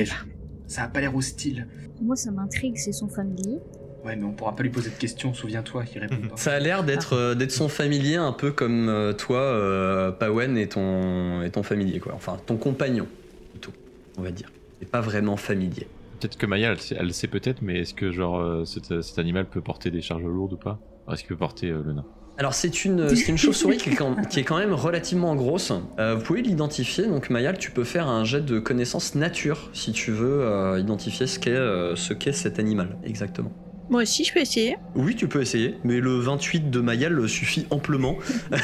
[0.67, 1.67] ça a pas l'air hostile.
[2.01, 3.59] Moi, ça m'intrigue, c'est son familier.
[4.03, 6.35] Ouais, mais on pourra pas lui poser de questions, souviens-toi, il répond pas.
[6.37, 10.57] Ça a l'air d'être euh, d'être son familier, un peu comme euh, toi, euh, Pawen,
[10.57, 12.13] et ton, et ton familier, quoi.
[12.15, 13.07] Enfin, ton compagnon,
[13.51, 13.71] plutôt,
[14.17, 14.51] on va dire.
[14.81, 15.87] Et pas vraiment familier.
[16.19, 19.19] Peut-être que Maya, elle, sait- elle sait peut-être, mais est-ce que genre euh, cet, cet
[19.19, 20.79] animal peut porter des charges lourdes ou pas?
[21.05, 22.05] Alors, Est-ce qu'il peut porter euh, le nain?
[22.37, 25.71] Alors c'est une, c'est une chauve-souris qui, est quand- qui est quand même relativement grosse.
[25.99, 29.91] Euh, vous pouvez l'identifier, donc Mayal, tu peux faire un jet de connaissance nature si
[29.91, 33.51] tu veux euh, identifier ce qu'est euh, ce qu'est cet animal, exactement.
[33.91, 34.77] Moi aussi, je peux essayer.
[34.95, 38.15] Oui, tu peux essayer, mais le 28 de Mayal suffit amplement.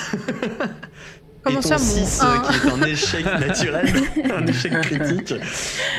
[1.44, 3.94] Comment Et ton ça, mon 6, euh, un qui est un échec naturel,
[4.34, 5.34] un échec critique.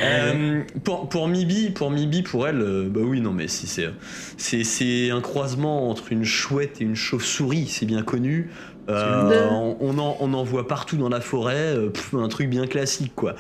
[0.03, 3.91] Euh, pour, pour Mibi, pour Mibi, pour elle, euh, bah oui, non, mais si c'est,
[4.39, 8.51] c'est, c'est un croisement entre une chouette et une chauve-souris, c'est bien connu.
[8.89, 12.49] Euh, on, on en, on en voit partout dans la forêt, euh, pff, un truc
[12.49, 13.35] bien classique, quoi.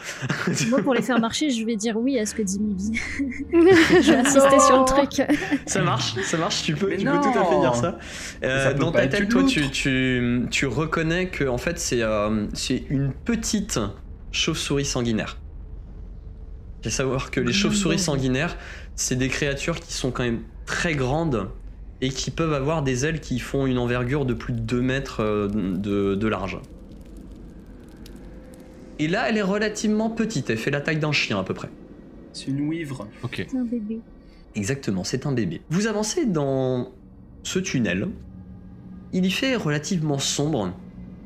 [0.68, 2.92] Moi, pour les faire marcher, je vais dire oui à ce que dit Mibi.
[3.52, 5.22] je vais insister sur le truc.
[5.66, 7.98] Ça marche, ça marche, tu peux, tu peux tout à fait dire ça.
[8.44, 12.46] Euh, Ça dans ta tête, toi, tu, tu, tu reconnais que en fait, c'est euh,
[12.52, 13.80] c'est une petite
[14.32, 15.38] chauve-souris sanguinaire.
[16.80, 18.56] Il faut savoir que les chauves-souris sanguinaires,
[18.94, 21.48] c'est des créatures qui sont quand même très grandes
[22.00, 25.20] et qui peuvent avoir des ailes qui font une envergure de plus de 2 mètres
[25.20, 26.58] euh, de, de large.
[28.98, 31.68] Et là, elle est relativement petite, elle fait la taille d'un chien à peu près.
[32.32, 33.06] C'est une ouivre.
[33.22, 33.46] Ok.
[33.48, 34.00] C'est un bébé.
[34.54, 35.60] Exactement, c'est un bébé.
[35.70, 36.90] Vous avancez dans
[37.42, 38.08] ce tunnel.
[39.12, 40.72] Il y fait relativement sombre.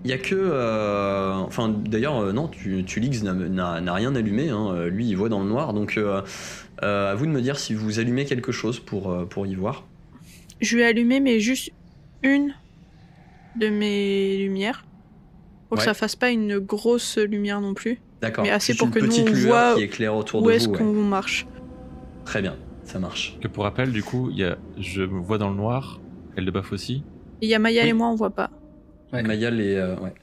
[0.04, 0.34] Il y a que...
[0.34, 4.50] euh, Enfin, d'ailleurs, euh, non, tu, Tulix n'a- rien allumé.
[4.50, 4.86] hein.
[4.86, 5.72] Lui, il voit dans le noir.
[5.72, 6.22] Donc, euh,
[6.82, 9.54] euh, à vous de me dire si vous allumez quelque chose pour, euh, pour y
[9.54, 9.84] voir.
[10.62, 11.70] Je vais allumer, mais juste
[12.22, 12.54] une
[13.56, 14.86] de mes lumières.
[15.68, 17.98] Pour que ça fasse pas une grosse lumière non plus.
[18.20, 18.44] D'accord.
[18.44, 20.52] Mais assez pour une que nous, petite on lueur voit qui éclaire autour Où de
[20.52, 20.78] est-ce ouais.
[20.78, 21.46] qu'on marche
[22.24, 23.36] Très bien, ça marche.
[23.40, 26.00] Que pour rappel, du coup, il y a, je me vois dans le noir,
[26.36, 27.02] elle de baffe aussi.
[27.40, 27.88] Il y a Maya Oui.
[27.88, 28.50] et moi, on voit pas.
[29.12, 29.22] Ouais.
[29.22, 29.76] Mayal est...
[29.76, 30.14] euh, ouais.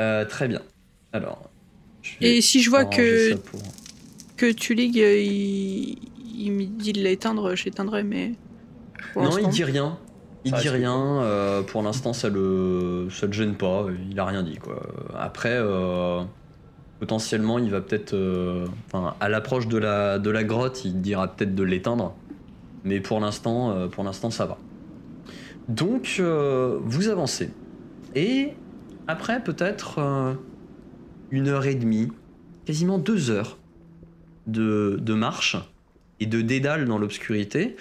[0.00, 0.62] Euh, très bien.
[1.12, 1.50] Alors...
[2.20, 3.60] Et si je vois que, pour-
[4.36, 5.98] que Tulig, euh, il,
[6.36, 8.32] il me dit de l'éteindre, j'éteindrai, mais.
[9.12, 9.98] Pour Non, il dit rien.
[10.44, 11.22] Il Ça dit rien.
[11.22, 13.86] euh, pour l'instant, ça le, ça le gêne pas.
[14.10, 14.82] Il a rien dit quoi.
[15.16, 16.22] Après, euh,
[16.98, 21.28] potentiellement, il va peut-être, euh, enfin, à l'approche de la de la grotte, il dira
[21.28, 22.14] peut-être de l'éteindre.
[22.84, 24.58] Mais pour l'instant, euh, pour l'instant, ça va.
[25.68, 27.50] Donc, euh, vous avancez.
[28.16, 28.48] Et
[29.06, 30.34] après, peut-être euh,
[31.30, 32.08] une heure et demie,
[32.66, 33.58] quasiment deux heures
[34.48, 35.56] de, de marche
[36.18, 37.76] et de dédale dans l'obscurité,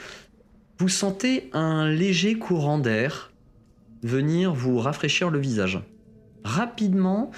[0.82, 3.32] vous sentez un léger courant d'air
[4.02, 5.80] venir vous rafraîchir le visage.
[6.44, 7.30] Rapidement,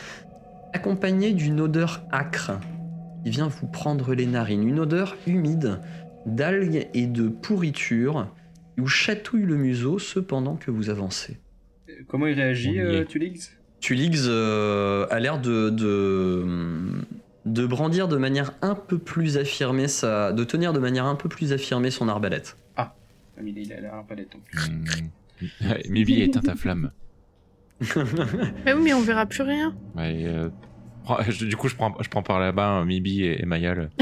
[0.71, 2.53] accompagné d'une odeur âcre
[3.21, 4.65] qui vient vous prendre les narines.
[4.65, 5.81] Une odeur humide
[6.25, 8.29] d'algues et de pourriture
[8.75, 11.37] qui vous chatouille le museau cependant que vous avancez.
[12.07, 13.03] Comment il réagit, euh.
[13.03, 13.51] Tulix?
[13.81, 16.45] Tulix euh, a l'air de, de,
[17.45, 21.27] de brandir de manière un peu plus affirmée sa, de tenir de manière un peu
[21.27, 22.55] plus affirmée son arbalète.
[23.41, 24.37] Mais il a l'air pas d'être.
[25.89, 26.91] Mibi, éteins ta flamme.
[28.65, 29.75] Mais oui, mais on verra plus rien.
[29.95, 30.49] Ouais, euh,
[31.03, 33.89] prends- je- du coup, je prends, je prends par là-bas hein, Mibi et, et Mayal.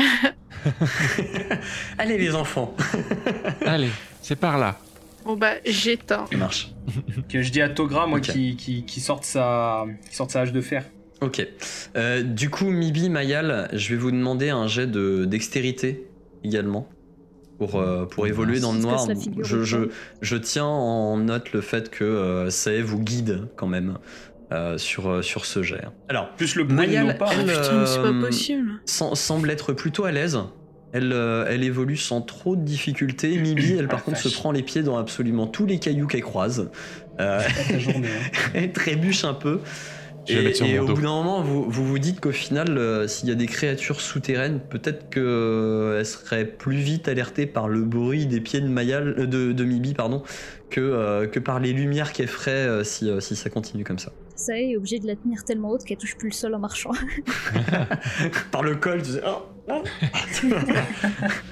[1.98, 2.76] Allez les enfants,
[3.66, 3.90] Allez,
[4.22, 4.78] c'est par là.
[5.26, 6.26] Bon bah, j'éteins.
[6.32, 6.72] ça marche.
[7.30, 8.32] Que je dis à Togra, moi, Ok.
[8.32, 10.86] qui, qui, qui sorte sa, qui sorte sa hache de fer.
[11.22, 11.46] Ok.
[11.96, 16.08] Euh, du coup, Mibi, Mayal, je vais vous demander un jet de dextérité
[16.44, 16.88] également
[17.70, 19.06] pour, euh, pour évoluer dans le noir.
[19.44, 23.48] Je, ou je, pas je tiens en note le fait que euh, ça vous guide
[23.56, 24.00] quand même
[24.52, 25.82] euh, sur, euh, sur ce jet.
[26.10, 27.30] Alors, Plus le Mayal, pas.
[27.40, 28.72] elle, c'est pas euh, possible.
[28.86, 30.40] sem- semble être plutôt à l'aise.
[30.94, 33.38] Elle, euh, elle évolue sans trop de difficultés.
[33.38, 36.24] Mibi, elle par Ah, contre se prend les pieds dans absolument tous les cailloux qu'elle
[36.24, 36.72] croise.
[37.20, 38.02] Euh, hein.
[38.56, 39.60] elle trébuche un peu.
[40.28, 40.94] Je vais Et, mettre sur et mon au dos.
[40.96, 44.02] bout d'un moment, vous, vous vous dites qu'au final, euh, s'il y a des créatures
[44.02, 49.26] souterraines, peut-être qu'elles seraient plus vite alertées par le bruit des pieds de, Mayal, euh,
[49.26, 50.22] de, de Mibi pardon,
[50.70, 54.00] que, euh, que par les lumières qu'elle ferait euh, si, euh, si ça continue comme
[54.00, 54.12] ça.
[54.36, 56.56] Ça y est, est obligé de la tenir tellement haute qu'elle touche plus le sol
[56.56, 56.92] en marchant.
[58.52, 59.84] Par le col, tu sais, oh, oh.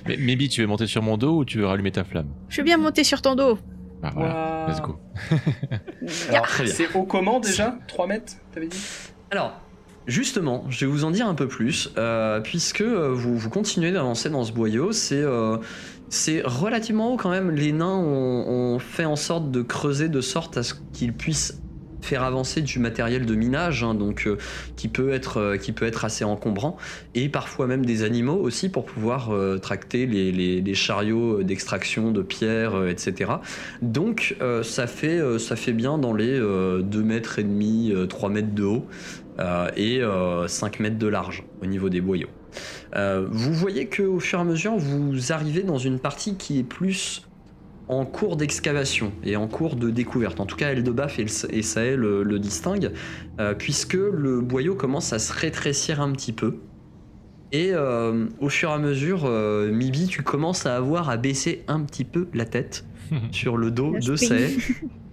[0.07, 2.29] Mais Mibi, tu veux monter sur mon dos ou tu veux rallumer ta flamme?
[2.49, 3.59] Je vais bien monter sur ton dos.
[4.01, 4.97] Bah voilà, let's go.
[6.29, 8.79] Alors, c'est haut comment déjà 3 mètres, t'avais dit?
[9.31, 9.59] Alors,
[10.07, 13.91] justement, je vais vous en dire un peu plus, euh, puisque euh, vous, vous continuez
[13.91, 14.91] d'avancer dans ce boyau.
[14.91, 15.57] C'est euh,
[16.09, 17.51] c'est relativement haut quand même.
[17.51, 21.61] Les nains ont, ont fait en sorte de creuser de sorte à ce qu'ils puissent
[22.01, 24.37] faire avancer du matériel de minage, hein, donc euh,
[24.75, 26.77] qui peut être euh, qui peut être assez encombrant,
[27.15, 32.87] et parfois même des animaux aussi pour pouvoir euh, tracter les, chariots d'extraction de pierres,
[32.87, 33.31] etc.
[33.81, 38.63] Donc ça fait ça fait bien dans les 2 mètres et demi, 3 mètres de
[38.63, 38.85] haut
[39.75, 42.29] et euh, 5 mètres de large au niveau des boyaux.
[42.95, 46.63] Vous voyez que au fur et à mesure, vous arrivez dans une partie qui est
[46.63, 47.23] plus
[47.89, 50.39] en cours d'excavation et en cours de découverte.
[50.39, 52.91] En tout cas, Eldebaf et, et Sahel le, le distinguent,
[53.39, 56.57] euh, puisque le boyau commence à se rétrécir un petit peu.
[57.51, 61.63] Et euh, au fur et à mesure, euh, Mibi, tu commences à avoir à baisser
[61.67, 62.85] un petit peu la tête
[63.31, 64.15] sur le dos de.
[64.15, 64.51] Sahel.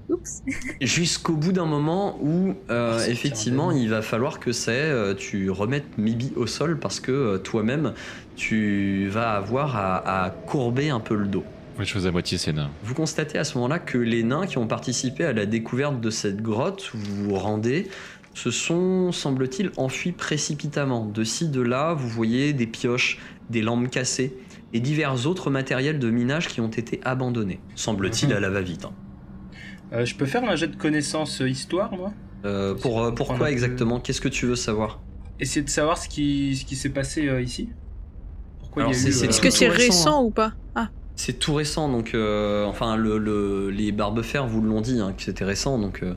[0.08, 0.42] Oups.
[0.80, 5.50] Jusqu'au bout d'un moment où, euh, Ah, effectivement, il va falloir que c'est euh, tu
[5.50, 7.92] remettes Mibi au sol parce que euh, toi-même,
[8.36, 11.44] tu vas avoir à, à courber un peu le dos.
[11.78, 12.70] Les choses à moitié, c'est nain.
[12.82, 16.10] Vous constatez à ce moment-là que les nains qui ont participé à la découverte de
[16.10, 17.88] cette grotte, où vous vous rendez,
[18.34, 21.04] se sont, semble-t-il, enfuis précipitamment.
[21.06, 23.18] De ci, de là, vous voyez des pioches,
[23.50, 24.36] des lampes cassées
[24.72, 27.60] et divers autres matériels de minage qui ont été abandonnés.
[27.74, 28.84] Semble-t-il à la va-vite.
[28.86, 28.92] hein.
[29.92, 32.12] Euh, Je peux faire un jet de connaissance euh, histoire, moi?
[32.44, 34.00] Euh, pour, euh, pourquoi exactement?
[34.00, 35.00] Qu'est-ce que tu veux savoir?
[35.38, 37.70] Essayer de savoir ce qui, ce qui s'est passé euh, ici?
[38.58, 39.12] Pourquoi Alors, il y a c'est- eu...
[39.12, 40.52] c'est euh, Est-ce que c'est récent, récent ou pas?
[40.74, 45.14] Ah, C'est tout récent, donc euh, enfin le, le- les barbefers vous l'ont dit hein,
[45.16, 46.14] que c'était récent, donc euh,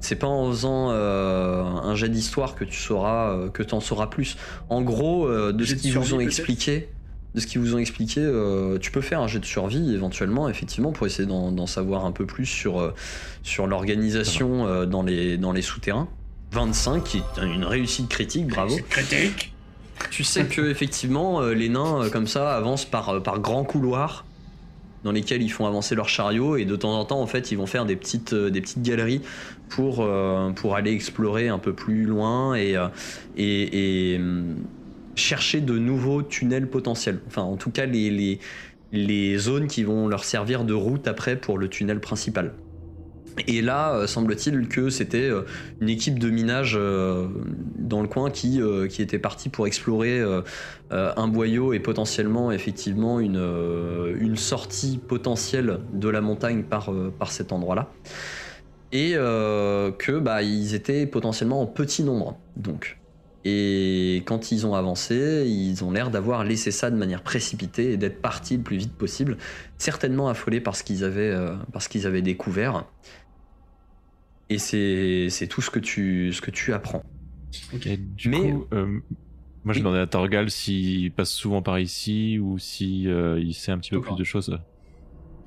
[0.00, 4.08] c'est pas en faisant euh, un jet d'histoire que tu sauras euh, que t'en sauras
[4.08, 4.36] plus.
[4.68, 6.88] En gros, euh, de ce de qu'ils vous survie, ont peut-être expliqué,
[7.36, 8.20] de ce qu'ils vous ont expliqué,
[8.80, 12.26] tu peux faire un jet de survie éventuellement, effectivement, pour essayer d'en savoir un peu
[12.26, 12.92] plus sur
[13.44, 16.08] sur l'organisation dans les dans les souterrains.
[16.50, 18.76] 25, qui est une réussite critique, bravo.
[18.90, 19.54] Critique
[20.10, 24.26] Tu sais que effectivement les nains comme ça avancent par, par grands couloirs
[25.04, 27.58] dans lesquels ils font avancer leurs chariots et de temps en temps en fait ils
[27.58, 29.20] vont faire des petites, euh, galeries
[29.68, 34.56] pour, euh, pour aller explorer un peu plus loin et, euh, hum,
[35.14, 37.20] chercher de nouveaux tunnels potentiels.
[37.26, 41.68] Enfin en tout cas les zones qui vont leur servir de route après pour le
[41.68, 42.52] tunnel principal.
[43.46, 45.42] Et là, euh, semble-t-il que c'était euh,
[45.80, 47.26] une équipe de minage euh,
[47.78, 50.22] dans le coin qui, qui était partie pour explorer
[50.90, 53.42] un boyau et potentiellement effectivement une,
[54.18, 57.90] une sortie potentielle de la montagne par, par cet endroit-là.
[58.92, 62.38] Et que bah, ils étaient potentiellement en petit nombre.
[62.56, 62.98] Donc.
[63.44, 67.96] Et quand ils ont avancé, ils ont l'air d'avoir laissé ça de manière précipitée et
[67.96, 69.36] d'être partis le plus vite possible,
[69.78, 72.84] certainement affolés par ce qu'ils avaient, euh, par ce qu'ils avaient découvert.
[74.54, 77.02] Et c'est tout ce que tu, ce que tu apprends.
[77.86, 78.86] Et du Mais- coup, euh,
[79.64, 79.78] moi je Oui.
[79.80, 83.90] demandais à Torgal s'il passe souvent par ici ou si euh, il sait un petit
[83.90, 84.58] peu plus de choses.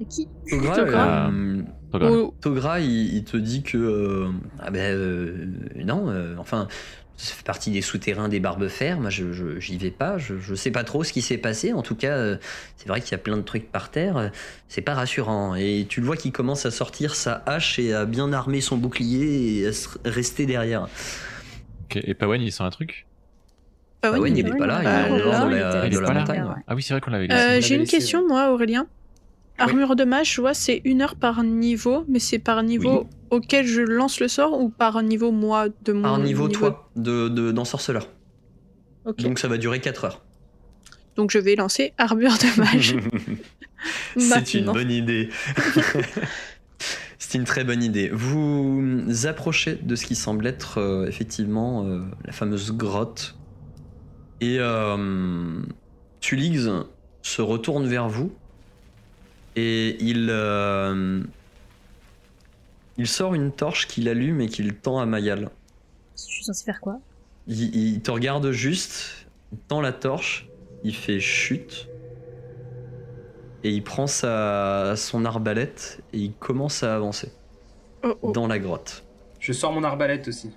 [0.09, 1.29] Qui Togra, Togra.
[1.31, 4.27] euh, Togra, il, il te dit que euh,
[4.59, 5.45] ah ben euh,
[5.85, 6.67] non, euh, enfin
[7.17, 8.99] ça fait partie des souterrains des barbefers.
[8.99, 10.17] Moi, je je- j'y vais pas.
[10.17, 11.71] Je, je sais pas trop ce qui s'est passé.
[11.73, 12.37] En tout cas, euh,
[12.77, 14.31] c'est vrai qu'il y a plein de trucs par terre.
[14.67, 15.55] C'est pas rassurant.
[15.55, 18.77] Et tu le vois qu'il commence à sortir sa hache et à bien armer son
[18.77, 20.87] bouclier et à se rester derrière.
[21.85, 23.05] Ok, Et Pawen, il sent un truc?
[24.01, 24.79] Ah Ah oui, ouais, il est pas là.
[24.81, 26.13] Il Ah, est en dehors de là, la, là.
[26.19, 26.43] montagne.
[26.43, 26.61] Ouais.
[26.67, 27.59] Ah oui, c'est vrai qu'on l'avait Euh.
[27.61, 28.87] J'ai une laissé, question, moi, Aurélien.
[29.57, 33.65] Armure de mage, je vois, c'est une heure par niveau, mais c'est par niveau auquel
[33.65, 37.51] je lance le sort ou par niveau moi de mon Par niveau, toi, de, de,
[37.51, 38.07] d'ensorceleur.
[39.17, 40.25] Donc ça va durer 4 heures.
[41.15, 42.95] Donc je vais lancer armure de mage.
[44.17, 45.29] C'est une bonne idée.
[47.19, 48.09] C'est une très bonne idée.
[48.09, 53.35] Vous approchez de ce qui semble être euh, effectivement euh, la fameuse grotte.
[54.41, 55.61] Et euh,
[56.19, 56.69] Tulix
[57.21, 58.31] se retourne vers vous.
[59.55, 60.29] Et il,
[62.97, 65.49] il sort une torche qu'il allume et qu'il tend à Mayal.
[66.15, 66.99] Je suis censé faire quoi?
[67.47, 70.47] Il, il te regarde juste, il tend la torche,
[70.83, 71.87] il fait chute.
[73.63, 77.31] Et il prend sa, son arbalète et il commence à avancer
[78.03, 78.31] Oh, oh.
[78.31, 79.03] dans la grotte.
[79.39, 80.51] Je sors mon arbalète aussi.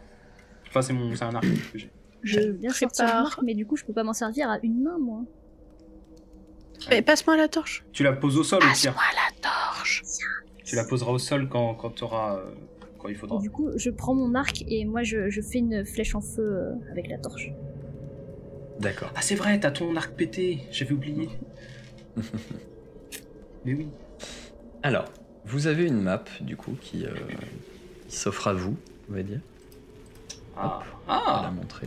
[0.69, 1.91] Enfin, c'est mon, c'est un arc que j'ai.
[2.23, 3.21] Je veux bien sortir prépare.
[3.23, 5.23] mon arc, mais du coup, je peux pas m'en servir à une main, moi.
[6.91, 7.85] Mais passe-moi la torche.
[7.93, 8.93] Tu la poses au sol au pire.
[8.93, 10.03] Passe-moi la torche.
[10.69, 12.51] Tu la poseras au sol quand, quand t'auras, euh,
[12.99, 13.39] quand il faudra.
[13.39, 16.21] Et du coup, je prends mon arc et moi, je, je fais une flèche en
[16.21, 17.51] feu euh, avec la torche.
[18.79, 19.11] D'accord.
[19.17, 20.61] Ah, c'est vrai, t'as ton arc pété.
[20.71, 21.31] J'avais oublié.
[23.65, 23.89] Mais oui.
[24.83, 25.07] Alors,
[25.47, 27.11] vous avez une map du coup qui, euh,
[28.09, 28.77] qui s'offre à vous,
[29.11, 29.41] on va dire.
[30.57, 30.81] Ah.
[31.09, 31.51] On va la Ah.
[31.51, 31.87] montrer.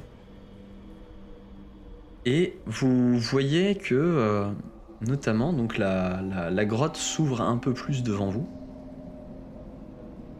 [2.25, 4.49] Et vous voyez que, euh,
[5.01, 8.47] notamment, donc la, la- la grotte s'ouvre un peu plus devant vous.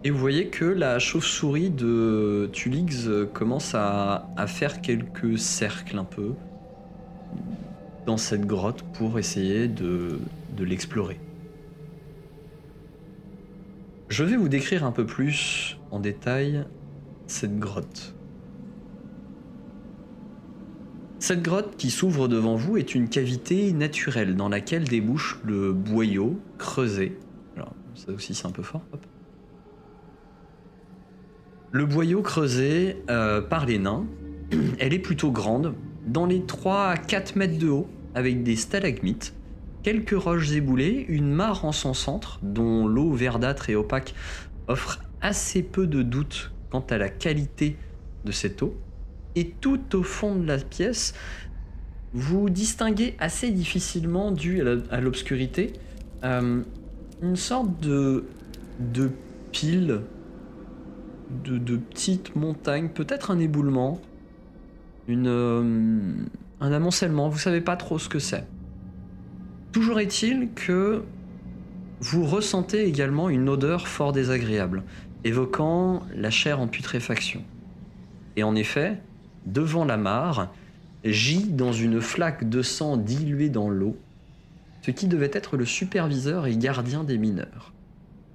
[0.04, 6.06] Et vous voyez que la chauve-souris de Tulix euh, commence à, faire quelques cercles un
[6.06, 6.34] peu
[8.08, 10.18] dans cette grotte pour essayer de,
[10.58, 11.20] l'explorer.
[14.10, 16.66] Je vais vous décrire un peu plus en détail
[17.28, 18.16] cette grotte.
[21.20, 26.40] Cette grotte qui s'ouvre devant vous est une cavité naturelle dans laquelle débouche le boyau
[26.58, 27.18] creusé.
[27.56, 28.82] Alors, ça aussi c'est un peu fort.
[31.74, 34.06] Le boyau creusé euh, par les nains,
[34.78, 35.74] elle est plutôt grande,
[36.06, 39.34] dans les 3 à 4 mètres de haut, avec des stalagmites,
[39.82, 44.14] quelques roches éboulées, une mare en son centre, dont l'eau verdâtre et opaque
[44.68, 47.78] offre assez peu de doute quant à la qualité
[48.26, 48.76] de cette eau.
[49.36, 51.14] Et tout au fond de la pièce,
[52.12, 55.72] vous distinguez assez difficilement, dû à l'obscurité,
[56.26, 56.64] euh,
[57.22, 58.26] une sorte de
[59.54, 60.02] pile,
[61.44, 64.00] de, petites montagnes, peut-être un éboulement,
[65.10, 66.14] euh,
[66.60, 68.46] un amoncellement, vous savez pas trop ce que c'est.
[69.72, 71.04] Toujours est-il que
[72.02, 74.84] vous ressentez également une odeur fort désagréable,
[75.24, 77.44] évoquant la chair en putréfaction.
[78.36, 79.00] Et en effet,
[79.46, 80.52] devant la mare,
[81.04, 83.98] gît dans une flaque de sang diluée dans l'eau,
[84.82, 87.72] ce qui devait être le superviseur et gardien des mineurs.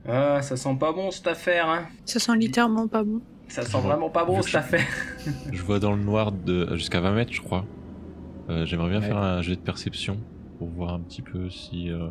[0.08, 1.86] Ah, ça sent pas bon cette affaire, hein.
[2.04, 3.20] Ça sent littéralement pas bon.
[3.48, 4.86] Ça sent vraiment pas bon Je- cette affaire.
[5.52, 7.64] Je vois dans le noir de jusqu'à 20 mètres, je crois.
[8.48, 9.06] Euh, J'aimerais bien Ouais.
[9.06, 10.18] faire un jet de perception
[10.58, 12.08] pour voir un petit peu si euh,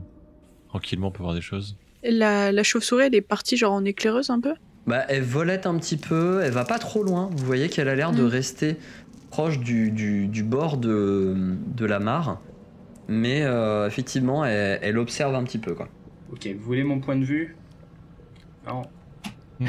[0.69, 1.77] tranquillement on peut voir des choses.
[2.03, 4.53] La, la chauve-souris, elle est partie genre en éclaireuse un peu?
[4.85, 7.29] Bah, elle volette un petit peu, elle va pas trop loin.
[7.31, 8.27] Vous voyez qu'elle a l'air de Mm.
[8.27, 8.77] rester
[9.31, 11.33] proche du, du- du bord de,
[11.75, 12.39] de la mare.
[13.07, 15.73] Mais euh, effectivement, elle, elle observe un petit peu.
[15.73, 15.87] Quoi.
[16.31, 17.55] Ok, vous voulez mon point de vue?
[18.67, 18.81] Non.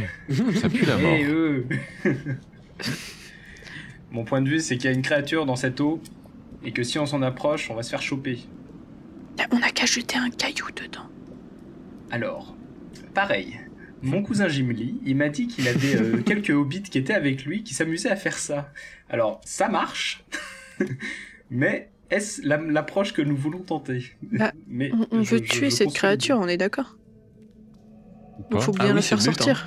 [0.61, 1.14] Ça pue la mort.
[1.16, 1.66] Eh, eux
[4.11, 6.00] Mon point de vue, c'est qu'il y a une créature dans cette eau
[6.64, 8.38] et que si on s'en approche, on va se faire choper.
[9.52, 11.09] On a qu'à jeter un caillou dedans.
[12.11, 12.56] Alors,
[13.14, 13.61] pareil.
[14.02, 17.62] Mon cousin Gimli, il m'a dit qu'il avait euh, quelques hobbits qui étaient avec lui
[17.62, 18.70] qui s'amusaient à faire ça.
[19.09, 20.24] Alors, ça marche,
[21.50, 24.04] mais est-ce la- l'approche que nous voulons tenter?
[24.22, 26.95] Bah, mais On, on je- veut je- tuer je cette créature, on est d'accord?
[28.51, 29.66] Pas faut Ah bien oui, c'est faire le but, sortir.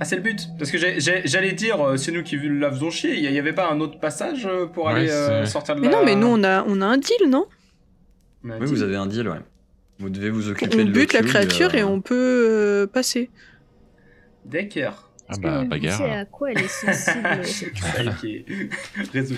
[0.00, 3.16] Ah, c'est le but Parce que j'allais dire, euh, c'est nous qui la faisons chier,
[3.16, 5.80] il y avait pas un autre passage euh, pour Ouais, aller euh, c'est- sortir de
[5.80, 5.92] Mais la...
[5.98, 7.46] non, mais nous on a, on a un deal, non?
[8.44, 9.38] On Oui, vous avez un deal, ouais.
[10.00, 12.14] Vous devez vous occuper On de bute la créature euh, et on peut
[12.48, 13.30] euh, passer.
[14.44, 15.04] D'accord.
[15.28, 15.98] Ah bah, bagarre.
[15.98, 17.44] savez à quoi elle est sensible
[19.12, 19.28] cette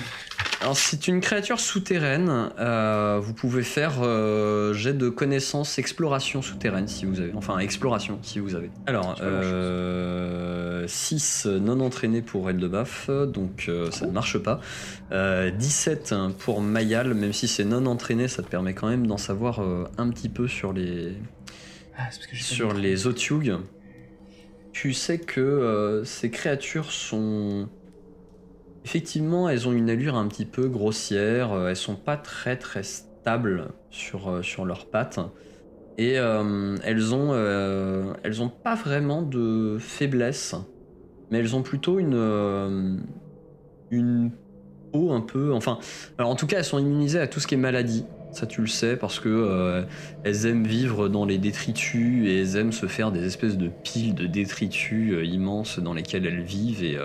[0.61, 2.51] Alors, c'est une créature souterraine.
[2.59, 7.33] euh, vous pouvez faire euh, jet de connaissance exploration souterraine si vous avez.
[7.35, 8.71] Enfin, exploration si vous avez.
[8.87, 14.61] Alors, euh, 6 non entraînés pour Eldebaf, donc euh, ça ne marche pas.
[15.13, 19.19] Euh, 17 pour Mayal, même si c'est non entraîné, ça te permet quand même d'en
[19.19, 19.61] savoir
[19.97, 21.15] un petit peu sur les,
[21.97, 23.57] Ah, parce que sur les Otyug,
[24.73, 27.67] tu sais que ces créatures sont.
[28.85, 32.83] Effectivement, elles ont une allure un petit peu grossière, euh, elles sont pas très très
[32.83, 35.21] stables sur, euh, sur leurs pattes.
[35.99, 40.55] Et euh, elles ont, elles ont pas vraiment de faiblesse,
[41.31, 43.03] mais elles ont plutôt une,
[43.91, 44.31] une
[44.93, 45.53] peau un peu.
[45.53, 45.79] Enfin,
[46.17, 48.07] alors en tout cas, elles sont immunisées à tout ce qui est maladie.
[48.33, 49.85] Ça, tu le sais, parce que
[50.25, 54.15] elles aiment vivre dans les détritus et elles aiment se faire des espèces de piles
[54.15, 56.99] de détritus immenses dans lesquelles elles vivent et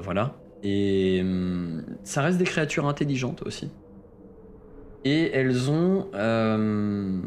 [0.00, 0.39] voilà.
[0.62, 3.70] Et hum, ça reste des créatures intelligentes aussi.
[5.04, 7.20] Et elles ont, euh,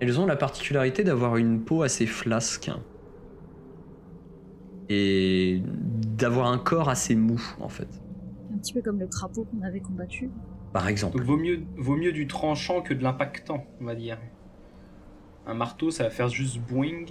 [0.00, 2.70] elles ont la particularité d'avoir une peau assez flasque
[4.88, 7.88] et d'avoir un corps assez mou en fait.
[8.54, 10.30] Un petit peu comme le crapaud qu'on avait combattu.
[10.72, 11.18] Par exemple.
[11.18, 14.18] Donc vaut mieux, vaut mieux du tranchant que de l'impactant, on va dire.
[15.46, 17.06] Un marteau, ça va faire juste boing.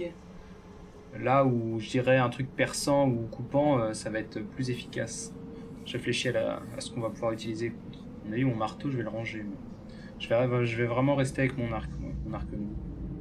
[1.20, 5.34] Là où je dirais un truc perçant ou coupant, euh, ça va être plus efficace.
[5.84, 7.72] Je réfléchis à, la- à ce qu'on va pouvoir utiliser.
[8.28, 9.44] On a eu mon marteau, je vais le ranger.
[10.18, 11.90] Je vais, je vais vraiment rester avec mon arc,
[12.26, 12.66] mon arc nu.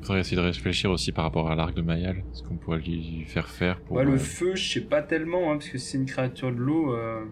[0.03, 3.23] Faudrait essayer de réfléchir aussi par rapport à l'arc de Mayal, ce qu'on pourrait lui
[3.27, 3.97] faire faire pour.
[3.97, 6.51] Ouais, euh, le feu, je sais pas tellement, hein, parce que si c'est une créature
[6.51, 7.23] de l'eau, euh,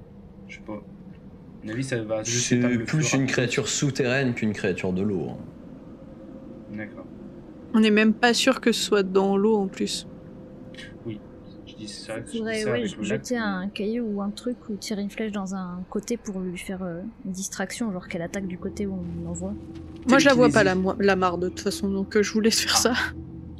[0.47, 0.73] je sais pas.
[0.73, 5.29] À mon avis, ça va C'est le plus une créature souterraine qu'une créature de l'eau.
[5.29, 5.37] hein.
[6.75, 7.05] D'accord.
[7.73, 10.07] On n'est même pas sûr que ce soit dans l'eau en plus.
[11.79, 15.31] Je dis Faudrait ça ouais, jeter un caillou ou un truc ou tirer une flèche
[15.31, 18.93] dans un côté pour lui faire euh, une distraction, genre qu'elle attaque du côté où
[18.93, 19.55] on l'envoie.
[20.05, 22.39] Moi, je la vois pas la, la mare de toute façon, donc euh, je vous
[22.41, 22.93] laisse faire ça.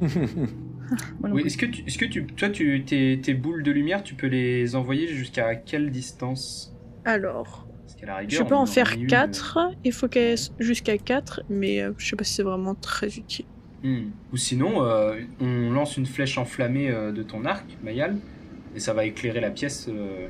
[1.32, 1.46] Oui, plus.
[1.46, 4.26] est-ce que, tu, est-ce que tu, toi, tu, tes, tes boules de lumière, tu peux
[4.26, 6.76] les envoyer jusqu'à quelle distance?
[7.04, 7.68] Alors,
[8.02, 11.42] rigueur, je peux en en faire a eu une- 4, il faut qu'elle jusqu'à 4,
[11.48, 13.46] mais euh, je sais pas si c'est vraiment très utile.
[13.82, 14.10] Hmm.
[14.32, 18.16] Ou sinon, euh, on lance une flèche enflammée euh, de ton arc, Mayal,
[18.76, 19.88] et ça va éclairer la pièce.
[19.88, 20.28] euh,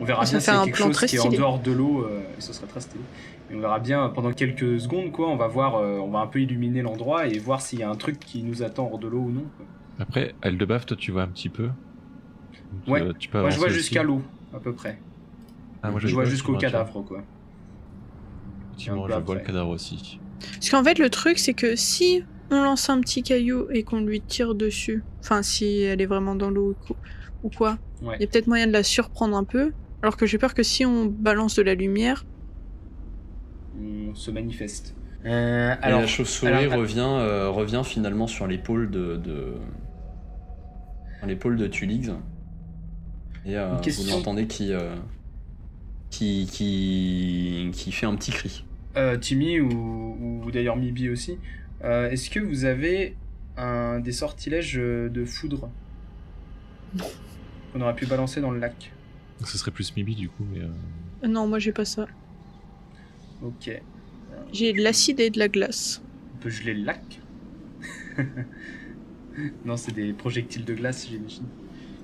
[0.00, 1.22] On verra Ça bien fait si c'est un quelque plan chose très qui est en
[1.22, 1.36] stylé.
[1.38, 3.02] dehors de l'eau, euh, et ce serait très stylé.
[3.50, 5.28] Et on verra bien pendant quelques secondes, quoi.
[5.28, 7.90] On va voir, euh, on va un peu illuminer l'endroit et voir s'il y a
[7.90, 9.44] un truc qui nous attend hors de l'eau ou non.
[9.56, 9.66] quoi.
[9.98, 11.64] Après, Eldebaf, toi, tu vois un petit peu.
[11.64, 13.02] Donc, Ouais.
[13.02, 14.22] euh, tu peux Moi, je vois jusqu'à l'eau,
[14.54, 14.98] à peu près.
[15.82, 17.22] Ah, moi, je vois pas, jusqu'au tu vois, cadavre, quoi.
[18.68, 19.46] Effectivement, Un peu je vois le après.
[19.52, 20.20] cadavre aussi.
[20.54, 24.00] Parce qu'en fait, le truc, c'est que si on lance un petit caillou et qu'on
[24.00, 26.74] lui tire dessus, enfin, si elle est vraiment dans l'eau
[27.42, 28.16] ou quoi, il Ouais.
[28.20, 29.72] y a peut-être moyen de la surprendre un peu.
[30.02, 32.24] Alors que j'ai peur que si on balance de la lumière,
[34.10, 34.94] On se manifeste.
[35.24, 39.54] Euh, Et alors, la chauve-souris revient, euh, revient finalement sur l'épaule de, de...
[41.18, 42.10] sur l'épaule de Tulix.
[43.46, 44.94] Et euh, vous l'entendez qui, euh,
[46.10, 48.64] qui, qui, qui fait un petit cri.
[48.96, 51.38] Euh, Timmy ou, ou d'ailleurs Mibi aussi,
[51.84, 53.16] euh, est-ce que vous avez
[53.56, 55.70] un, des sortilèges euh, de foudre
[57.72, 58.92] qu'on aurait pu balancer dans le lac?
[59.38, 60.44] Donc, ce serait plus Mibi, du coup.
[60.52, 62.06] Mais, euh, non, moi j'ai pas ça.
[63.42, 63.70] Ok.
[64.52, 66.02] J'ai de l'acide et de la glace.
[66.34, 67.02] On peut geler le lac?
[69.64, 71.44] Non, c'est des projectiles de glace, j'imagine.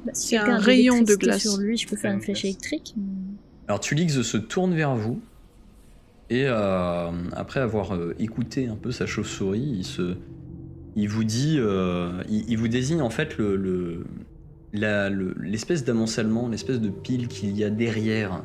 [0.06, 1.42] Bah, C'est un rayon de glace.
[1.42, 2.44] Sur lui, je peux faire une flèche glace.
[2.54, 2.94] électrique.
[2.96, 3.36] mais-
[3.68, 5.20] Alors Tulix se tourne vers vous
[6.30, 10.16] et euh, après avoir euh, écouté un peu sa chauve-souris, il se,
[10.96, 14.04] il vous dit, euh, il, il vous désigne en fait le, le-
[14.72, 18.42] la- le- l'espèce d'amoncellement, l'espèce de pile qu'il y a derrière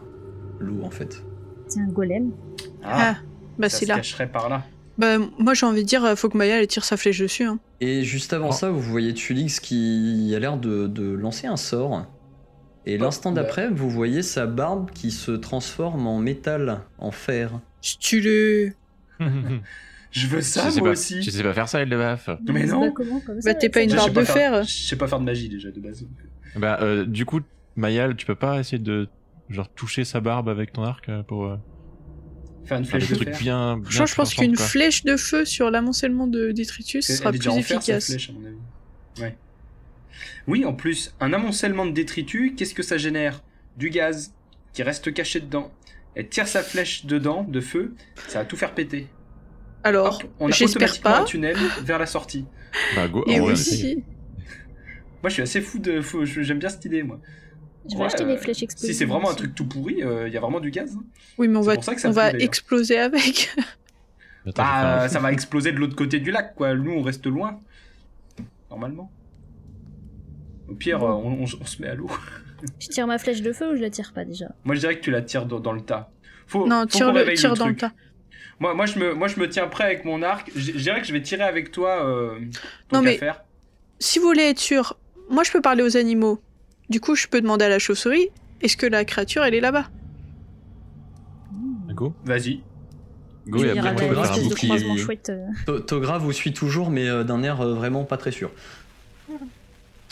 [0.60, 1.24] l'eau en fait.
[1.68, 2.32] C'est un golem.
[2.84, 3.16] Ah,
[3.58, 3.96] bah ça c'est se là.
[3.98, 4.64] cacherait par là.
[4.98, 7.46] Bah moi j'ai envie de dire, faut que Maya elle tire sa flèche dessus.
[7.46, 7.60] Hein.
[7.80, 8.54] Et juste avant Oh.
[8.54, 12.06] ça, vous voyez Tulix qui a l'air de, de lancer un sort.
[12.86, 13.42] Et Oh, l'instant bah.
[13.44, 17.60] d'après, vous voyez sa barbe qui se transforme en métal, en fer.
[17.82, 18.74] Stylé.
[20.12, 22.30] Je veux ça, je sais moi pas, aussi Je sais pas faire ça, Eldebaf.
[22.50, 22.82] Mais On se non.
[22.82, 24.64] bat comment, comme ça, Bah, t'es pas une pas de fer.
[24.64, 26.06] Je sais pas faire de magie déjà de base.
[26.58, 27.40] Bah, euh, du coup,
[27.78, 29.08] Mayal, tu peux pas essayer de
[29.50, 31.56] genre toucher sa barbe avec ton arc euh, pour euh,
[32.66, 33.40] Faire une faire flèche de trucs fer.
[33.40, 33.78] bien.
[33.78, 37.42] bien Franchement, je pense qu'une flèche de feu sur l'amoncellement de détritus Elle sera plus
[37.42, 38.08] fer, efficace.
[38.08, 38.56] flèche, à mon avis.
[39.22, 39.38] Ouais.
[40.48, 43.42] Oui, en plus, un amoncellement de détritus, qu'est-ce que ça génère?
[43.78, 44.34] Du gaz
[44.74, 45.72] qui reste caché dedans.
[46.16, 47.96] Elle tire sa flèche dedans, de feu,
[48.28, 49.08] ça va tout faire péter.
[49.84, 51.22] Alors, Hop, on a automatiquement pas.
[51.22, 52.46] un tunnel vers la sortie.
[52.96, 53.24] Bah, go.
[53.28, 54.04] Et aussi,
[55.24, 56.02] Moi, je suis assez fou de.
[56.02, 57.20] fou- J'aime bien cette idée, moi.
[57.90, 58.94] Je vais Ouais, acheter euh, des flèches explosives.
[58.94, 60.96] Si c'est vraiment un truc tout pourri, il y a vraiment du gaz.
[60.96, 61.04] hein.
[61.38, 63.56] oui, mais on va, ça que ça on va exploser avec.
[64.56, 66.74] Bah, ça va exploser de l'autre côté du lac, quoi.
[66.76, 67.60] Nous, on reste loin.
[68.70, 69.12] Normalement.
[70.68, 71.08] Au pire, Bon.
[71.08, 72.10] euh, on, on- on se met à l'eau.
[72.80, 74.46] Je tire ma flèche de feu ou je la tire pas déjà?
[74.64, 76.10] Moi, je dirais que tu la tires dans, dans le tas.
[76.48, 77.92] Faut, non, faut tire, le, dans le tas.
[78.60, 80.52] Moi, moi, je me, moi, je me tiens prêt avec mon arc.
[80.56, 82.06] Je, je dirais que je vais tirer avec toi.
[82.06, 82.40] Euh,
[82.92, 83.44] Non, mais- faire.
[84.00, 84.98] Si vous voulez être sûr,
[85.30, 86.42] moi je peux parler aux animaux.
[86.90, 88.30] Du coup, je peux demander à la chauve-souris
[88.62, 89.86] est-ce que la créature elle est là-bas?
[91.94, 92.14] Go.
[92.26, 92.62] Vas-y.
[93.48, 95.18] Go, Il et y.
[95.66, 98.52] To- Togra vous suit toujours, mais euh, d'un air euh, vraiment pas très sûr.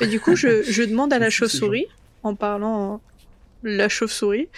[0.01, 1.87] Et du coup, je, je demande à la chauve-souris,
[2.24, 2.97] en parlant euh,
[3.63, 4.49] la chauve-souris,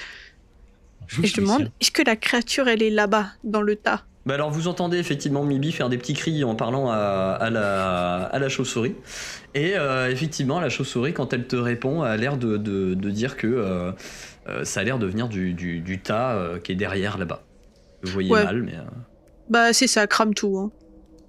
[1.23, 4.03] et je demande est-ce que la créature elle est là-bas, dans le tas?
[4.25, 6.97] Bah alors vous entendez effectivement Mibi faire des petits cris en parlant à,
[7.39, 8.95] à la, à la chauve-souris.
[9.55, 13.35] Et euh, effectivement, la chauve-souris, quand elle te répond, a l'air de, de- de dire
[13.35, 13.91] que euh,
[14.47, 17.41] euh, ça a l'air de venir du, du- du tas euh, qui est derrière là-bas.
[18.03, 18.43] Vous voyez Ouais.
[18.43, 18.75] mal, mais...
[18.75, 18.83] euh,
[19.49, 20.55] Bah, c'est ça, crame tout.
[20.57, 20.71] Hein.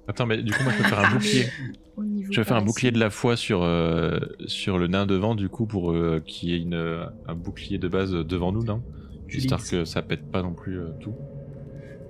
[0.06, 1.48] Attends, mais du coup, moi, je peux faire un bouclier.
[1.96, 5.04] Au niveau Je vais faire un bouclier de la foi sur, euh, sur le nain
[5.06, 8.50] devant, du coup, pour euh, qu'il y ait une, euh, un bouclier de base devant
[8.52, 8.82] nous, non?
[9.28, 9.70] Lix.
[9.70, 11.14] que ça pète pas non plus euh, tout.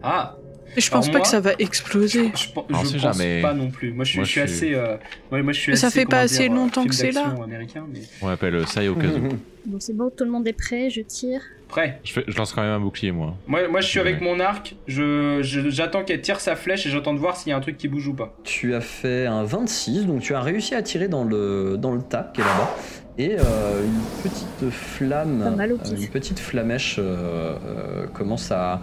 [0.02, 0.36] Ah,
[0.74, 2.30] Mais je Alors pense pas moi- que ça va exploser.
[2.34, 3.40] je, je sait pense jamais.
[3.42, 3.92] pas non plus.
[3.92, 4.74] Moi, je suis, Moi, je suis je suis- assez.
[4.74, 4.96] euh,
[5.30, 7.34] ouais, moi, je suis Mais ça assez, fait pas assez dire, longtemps que c'est là.
[7.48, 8.00] mais...
[8.22, 9.28] On appelle ça et au cas où.
[9.66, 11.40] Bon, c'est bon, tout le monde est prêt, je tire.
[11.72, 12.00] Prêt?
[12.04, 13.34] Je, fais- je lance quand même un bouclier, moi.
[13.46, 14.26] Moi, moi, je suis avec Ouais.
[14.26, 14.76] mon arc.
[14.86, 17.60] Je, je- j'attends qu'elle tire sa flèche et j'attends de voir s'il y a un
[17.60, 18.34] truc qui bouge ou pas.
[18.44, 22.02] Tu as fait un 26, donc tu as réussi à tirer dans le, dans le
[22.02, 22.76] tas qui est là-bas.
[23.18, 28.80] Et euh, une petite flamme, euh, une petite flamèche euh, euh, commence à,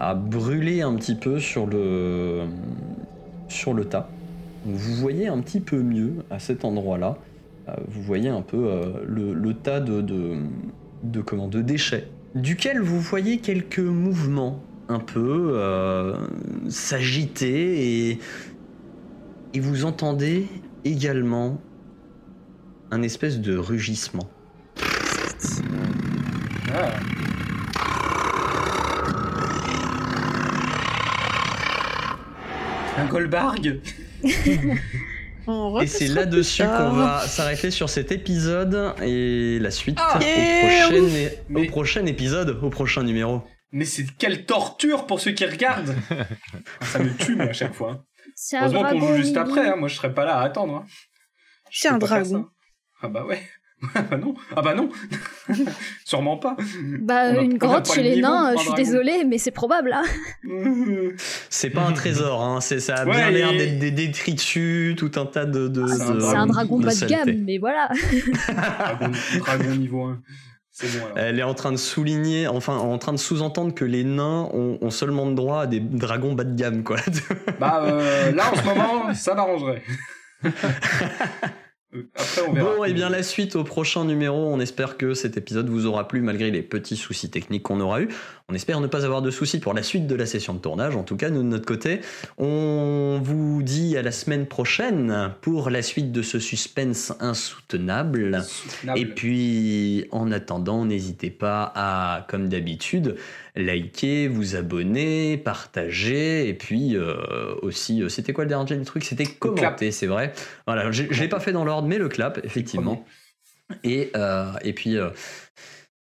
[0.00, 2.42] à brûler un petit peu sur le,
[3.48, 4.08] sur le tas.
[4.64, 7.16] Donc vous voyez un petit peu mieux à cet endroit-là.
[7.68, 10.34] Euh, vous voyez un peu euh, le, le tas de, de,
[11.02, 16.26] de, comment, de déchets, duquel vous voyez quelques mouvements un peu euh,
[16.68, 18.18] s'agiter et,
[19.54, 20.46] et vous entendez
[20.84, 21.60] également
[22.90, 24.28] un espèce de rugissement.
[26.72, 26.98] Ah.
[32.96, 33.80] Un Goldbarg
[35.46, 40.18] On Et c'est là-dessus qu'on va s'arrêter sur cet épisode et la suite Ah.
[40.18, 40.60] au, Yeah.
[40.88, 41.08] prochain, au
[41.48, 43.42] Mais- prochain épisode, au prochain numéro.
[43.72, 45.94] Mais c'est quelle torture pour ceux qui regardent
[46.82, 48.04] Ça me tue, moi, à chaque fois.
[48.54, 49.76] Heureusement qu'on joue juste après, hein.
[49.76, 50.74] moi je serais pas là à attendre.
[50.76, 50.84] hein.
[51.70, 52.46] C'est un dragon.
[53.02, 53.42] Ah bah ouais.
[53.94, 54.34] Ah bah non.
[54.56, 54.88] Ah bah non.
[56.04, 56.56] Sûrement pas.
[57.00, 58.82] Bah, a- une a grotte chez le les nains, je suis dragon.
[58.82, 60.02] désolée, mais c'est probable, hein.
[61.50, 65.26] C'est pas un trésor, hein, c'est, ça a bien l'air d'être des détritus, tout un
[65.26, 65.68] tas de.
[65.68, 67.88] de, C'est un de- C'est un dragon de bas de gamme, mais voilà.
[68.78, 70.20] dragon, dragon niveau 1.
[70.76, 71.04] C'est bon.
[71.14, 74.76] Elle est en train de souligner, enfin en train de sous-entendre que les nains ont,
[74.80, 76.96] ont seulement le droit à des dragons bas de gamme, quoi.
[77.60, 79.82] Bah euh, là en ce moment, ça m'arrangerait.
[82.14, 82.76] Après on verra.
[82.76, 84.48] Bon, et bien la suite au prochain numéro.
[84.52, 88.00] On espère que cet épisode vous aura plu malgré les petits soucis techniques qu'on aura
[88.00, 88.08] eu.
[88.48, 90.96] On espère ne pas avoir de soucis pour la suite de la session de tournage.
[90.96, 92.00] En tout cas, nous de notre côté,
[92.36, 98.42] on vous dit à la semaine prochaine pour la suite de ce suspense insoutenable.
[98.42, 98.98] Soutenable.
[98.98, 103.16] Et puis, en attendant, n'hésitez pas à, comme d'habitude,
[103.56, 109.04] liker, vous abonner, partager, et puis euh, aussi, euh, c'était quoi le dernier truc?
[109.04, 110.32] C'était commenter, c'est vrai.
[110.66, 113.04] Voilà, je l'ai pas fait dans l'ordre, mais le clap, effectivement.
[113.82, 115.10] Et, euh, et puis, euh,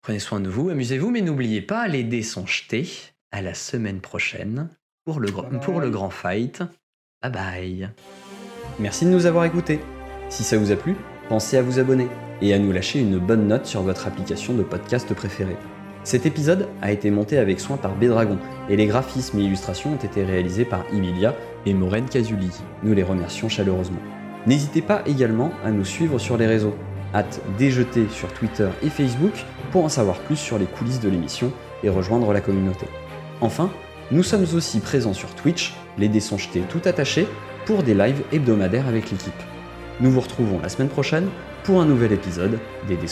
[0.02, 2.88] prenez soin de vous, amusez-vous, mais n'oubliez pas, les dés sont jetés.
[3.32, 4.70] À la semaine prochaine
[5.04, 5.60] pour le, bye.
[5.60, 6.62] pour le grand fight.
[7.22, 7.90] Bye bye.
[8.78, 9.80] Merci de nous avoir écoutés.
[10.30, 10.94] Si ça vous a plu,
[11.28, 12.06] pensez à vous abonner
[12.40, 15.56] et à nous lâcher une bonne note sur votre application de podcast préférée.
[16.06, 18.38] Cet épisode a été monté avec soin par Bédragon
[18.70, 21.34] et les graphismes et illustrations ont été réalisés par Emilia
[21.66, 22.52] et Maureen Casuli.
[22.84, 23.98] Nous les remercions chaleureusement.
[24.46, 26.76] N'hésitez pas également à nous suivre sur les réseaux.
[27.12, 29.32] Hâte déjeter sur Twitter et Facebook
[29.72, 31.50] pour en savoir plus sur les coulisses de l'émission
[31.82, 32.86] et rejoindre la communauté.
[33.40, 33.68] Enfin,
[34.12, 36.22] nous sommes aussi présents sur Twitch, les dés
[36.68, 37.26] tout attachés,
[37.64, 39.42] pour des lives hebdomadaires avec l'équipe.
[39.98, 41.26] Nous vous retrouvons la semaine prochaine
[41.64, 43.08] pour un nouvel épisode des dés.